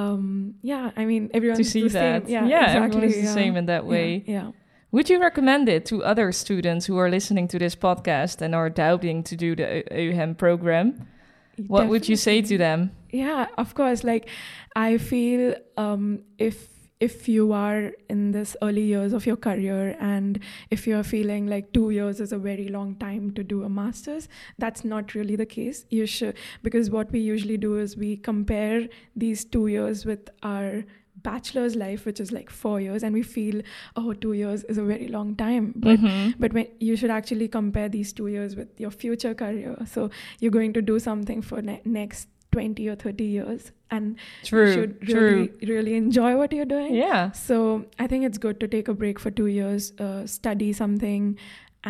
um 0.00 0.54
yeah 0.72 0.90
i 0.96 1.06
mean 1.06 1.30
everyone's 1.32 1.64
to 1.66 1.72
see 1.72 1.82
the 1.84 1.88
that. 1.88 2.22
same. 2.26 2.32
yeah 2.34 2.46
yeah 2.46 2.64
exactly 2.66 2.84
everyone's 2.98 3.16
the 3.16 3.22
yeah. 3.30 3.34
same 3.40 3.56
in 3.56 3.66
that 3.72 3.84
Yeah, 3.84 3.90
way. 3.96 4.24
yeah, 4.26 4.50
Would 4.96 5.10
you 5.10 5.20
recommend 5.20 5.68
it 5.68 5.84
to 5.86 6.02
other 6.02 6.32
students 6.32 6.86
who 6.86 6.96
are 6.96 7.10
listening 7.10 7.48
to 7.48 7.58
this 7.58 7.76
podcast 7.76 8.40
and 8.40 8.54
are 8.54 8.70
doubting 8.70 9.22
to 9.24 9.36
do 9.36 9.54
the 9.54 9.84
EU-HEM 9.90 10.36
program? 10.36 11.06
What 11.66 11.88
would 11.88 12.08
you 12.08 12.16
say 12.16 12.40
to 12.40 12.56
them? 12.56 12.92
yeah 13.16 13.46
of 13.56 13.74
course 13.74 14.04
like 14.04 14.28
i 14.74 14.98
feel 14.98 15.54
um 15.76 16.20
if 16.38 16.68
if 16.98 17.28
you 17.28 17.52
are 17.52 17.92
in 18.08 18.32
this 18.32 18.56
early 18.62 18.82
years 18.82 19.12
of 19.12 19.26
your 19.26 19.36
career 19.36 19.94
and 20.00 20.38
if 20.70 20.86
you're 20.86 21.02
feeling 21.02 21.46
like 21.46 21.72
two 21.72 21.90
years 21.90 22.20
is 22.20 22.32
a 22.32 22.38
very 22.38 22.68
long 22.68 22.94
time 22.96 23.30
to 23.32 23.44
do 23.44 23.62
a 23.64 23.68
master's 23.68 24.28
that's 24.58 24.84
not 24.84 25.14
really 25.14 25.36
the 25.36 25.46
case 25.46 25.84
you 25.90 26.06
should 26.06 26.34
because 26.62 26.90
what 26.90 27.12
we 27.12 27.20
usually 27.20 27.58
do 27.58 27.76
is 27.78 27.96
we 27.96 28.16
compare 28.16 28.88
these 29.14 29.44
two 29.44 29.66
years 29.66 30.06
with 30.06 30.30
our 30.42 30.84
bachelor's 31.28 31.76
life 31.82 32.04
which 32.10 32.20
is 32.24 32.32
like 32.36 32.50
four 32.62 32.74
years 32.86 33.02
and 33.08 33.14
we 33.20 33.22
feel 33.34 33.60
oh 34.02 34.12
two 34.24 34.32
years 34.42 34.64
is 34.74 34.78
a 34.84 34.86
very 34.92 35.08
long 35.16 35.34
time 35.42 35.72
but 35.88 35.98
Mhm. 36.06 36.34
but 36.46 36.52
when 36.60 36.68
you 36.90 36.96
should 37.02 37.14
actually 37.18 37.48
compare 37.58 37.88
these 37.98 38.12
two 38.22 38.28
years 38.36 38.56
with 38.62 38.80
your 38.86 38.90
future 39.04 39.34
career 39.44 39.76
so 39.96 40.08
you're 40.40 40.56
going 40.62 40.72
to 40.80 40.82
do 40.94 40.98
something 41.10 41.42
for 41.52 41.62
ne- 41.70 41.82
next 42.00 42.28
20 42.52 42.88
or 42.90 42.94
30 43.00 43.24
years 43.24 43.64
and 43.94 44.16
True, 44.44 44.66
you 44.66 44.72
should 44.74 44.92
true. 45.08 45.24
really 45.24 45.72
really 45.74 45.94
enjoy 45.96 46.30
what 46.42 46.52
you're 46.58 46.70
doing 46.74 46.94
Yeah. 46.98 47.30
so 47.40 47.58
i 48.04 48.06
think 48.12 48.24
it's 48.30 48.38
good 48.46 48.60
to 48.64 48.68
take 48.76 48.88
a 48.92 48.94
break 49.04 49.18
for 49.24 49.30
two 49.40 49.48
years 49.58 49.92
uh, 50.06 50.26
study 50.38 50.72
something 50.82 51.28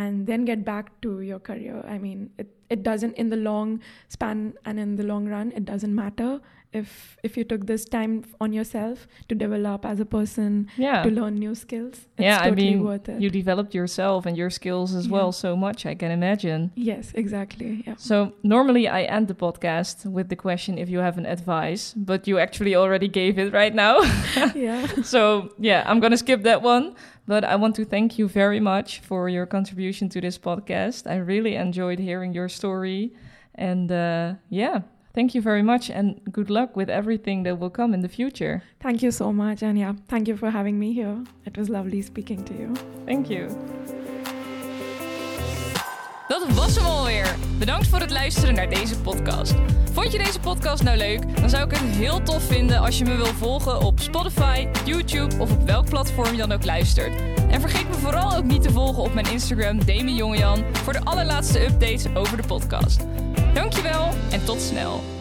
and 0.01 0.27
then 0.31 0.45
get 0.49 0.63
back 0.65 0.89
to 1.03 1.11
your 1.27 1.39
career. 1.39 1.83
I 1.89 1.97
mean, 1.97 2.29
it, 2.43 2.49
it 2.69 2.83
doesn't 2.83 3.15
in 3.15 3.31
the 3.31 3.37
long 3.45 3.81
span 4.15 4.53
and 4.67 4.79
in 4.79 4.97
the 4.97 5.05
long 5.11 5.27
run, 5.27 5.53
it 5.61 5.65
doesn't 5.65 5.95
matter 5.95 6.41
if 6.73 7.17
if 7.23 7.37
you 7.37 7.45
took 7.45 7.67
this 7.67 7.85
time 7.85 8.25
on 8.41 8.53
yourself 8.53 9.07
to 9.29 9.35
develop 9.35 9.85
as 9.85 9.99
a 10.01 10.05
person, 10.05 10.69
yeah. 10.77 11.03
to 11.03 11.11
learn 11.11 11.35
new 11.37 11.55
skills. 11.55 11.95
It's 12.17 12.25
yeah, 12.25 12.39
totally 12.39 12.69
I 12.69 12.71
mean, 12.75 12.85
worth 12.85 13.09
it. 13.09 13.21
you 13.21 13.31
developed 13.31 13.75
yourself 13.75 14.27
and 14.27 14.37
your 14.37 14.51
skills 14.51 14.95
as 14.95 15.07
Yeah. 15.07 15.13
well 15.13 15.33
so 15.33 15.57
much, 15.57 15.87
I 15.87 15.95
can 15.95 16.11
imagine. 16.11 16.71
yes, 16.75 17.13
exactly. 17.15 17.83
Yeah. 17.87 17.95
So 17.99 18.33
normally 18.43 18.89
I 18.89 19.03
end 19.05 19.29
the 19.29 19.35
podcast 19.35 20.05
with 20.07 20.29
the 20.29 20.37
question 20.37 20.79
if 20.79 20.89
you 20.91 20.99
have 21.01 21.19
an 21.19 21.27
advice, 21.27 21.95
but 21.97 22.27
you 22.29 22.39
actually 22.39 22.75
already 22.77 23.09
gave 23.09 23.39
it 23.39 23.53
right 23.53 23.75
now. 23.75 24.01
yeah. 24.55 24.87
so 25.03 25.51
yeah, 25.59 25.83
I'm 25.87 26.01
gonna 26.01 26.17
skip 26.19 26.43
that 26.43 26.63
one. 26.63 26.95
But 27.29 27.43
I 27.45 27.57
want 27.57 27.75
to 27.77 27.85
thank 27.85 28.19
you 28.19 28.29
very 28.29 28.61
much 28.61 29.01
for 29.01 29.29
your 29.29 29.47
contribution 29.47 30.09
to 30.11 30.21
this 30.21 30.39
podcast. 30.39 31.11
I 31.11 31.17
really 31.17 31.57
enjoyed 31.57 31.99
hearing 31.99 32.33
your 32.33 32.49
story, 32.49 33.15
and 33.57 33.91
uh, 33.91 34.35
yeah, 34.49 34.83
thank 35.17 35.35
you 35.35 35.43
very 35.43 35.63
much, 35.63 35.91
and 35.91 36.21
good 36.31 36.51
luck 36.51 36.77
with 36.77 36.89
everything 36.89 37.45
that 37.45 37.59
will 37.59 37.71
come 37.71 37.95
in 37.95 38.03
the 38.03 38.09
future. 38.09 38.63
Thank 38.79 39.01
you 39.01 39.11
so 39.11 39.33
much. 39.33 39.63
And 39.63 39.79
yeah, 39.79 39.95
thank 40.07 40.27
you 40.27 40.37
for 40.37 40.51
having 40.51 40.79
me 40.79 40.93
here. 40.93 41.17
It 41.45 41.57
was 41.57 41.69
lovely 41.69 42.03
speaking 42.03 42.45
to 42.45 42.53
you. 42.53 42.73
Thank 43.07 43.29
you. 43.29 43.49
Dat 46.29 46.47
was 46.55 46.77
hem 46.77 46.85
alweer. 46.85 47.37
Bedankt 47.59 47.89
voor 47.89 48.01
het 48.01 48.11
luisteren 48.11 48.55
naar 48.55 48.69
deze 48.69 49.01
podcast. 49.01 49.55
Vond 49.93 50.13
je 50.13 50.19
deze 50.19 50.41
podcast 50.41 50.83
nou 50.83 50.97
leuk? 50.97 51.41
Dan 51.41 51.51
zou 51.51 51.65
ik 51.65 51.71
het 51.71 51.81
heel 51.81 52.23
tof 52.23 52.43
vinden 52.43 52.79
als 52.79 52.99
je 52.99 53.05
me 53.05 53.17
wil 53.17 53.25
volgen 53.27 53.81
op 53.81 54.01
Spotify, 54.01 54.69
YouTube 54.85 55.39
of 55.39 55.53
op 55.53 55.67
welk 55.67 55.89
platform 55.89 56.31
je 56.31 56.37
dan 56.37 56.53
ook 56.53 56.65
luistert. 56.65 57.13
En 57.51 57.61
vergeet 57.61 57.89
me 57.89 57.95
vooral 57.95 58.37
ook 58.37 58.45
niet 58.45 58.63
te 58.63 58.71
volgen 58.71 59.03
op 59.03 59.15
mijn 59.15 59.31
Instagram 59.33 59.85
Demi 59.85 60.15
Jongejan 60.15 60.65
voor 60.73 60.93
de 60.93 61.05
allerlaatste 61.05 61.65
updates 61.65 62.07
over 62.15 62.37
de 62.37 62.47
podcast. 62.47 63.07
Dankjewel 63.57 64.09
en 64.31 64.45
tot 64.45 64.61
snel. 64.61 65.16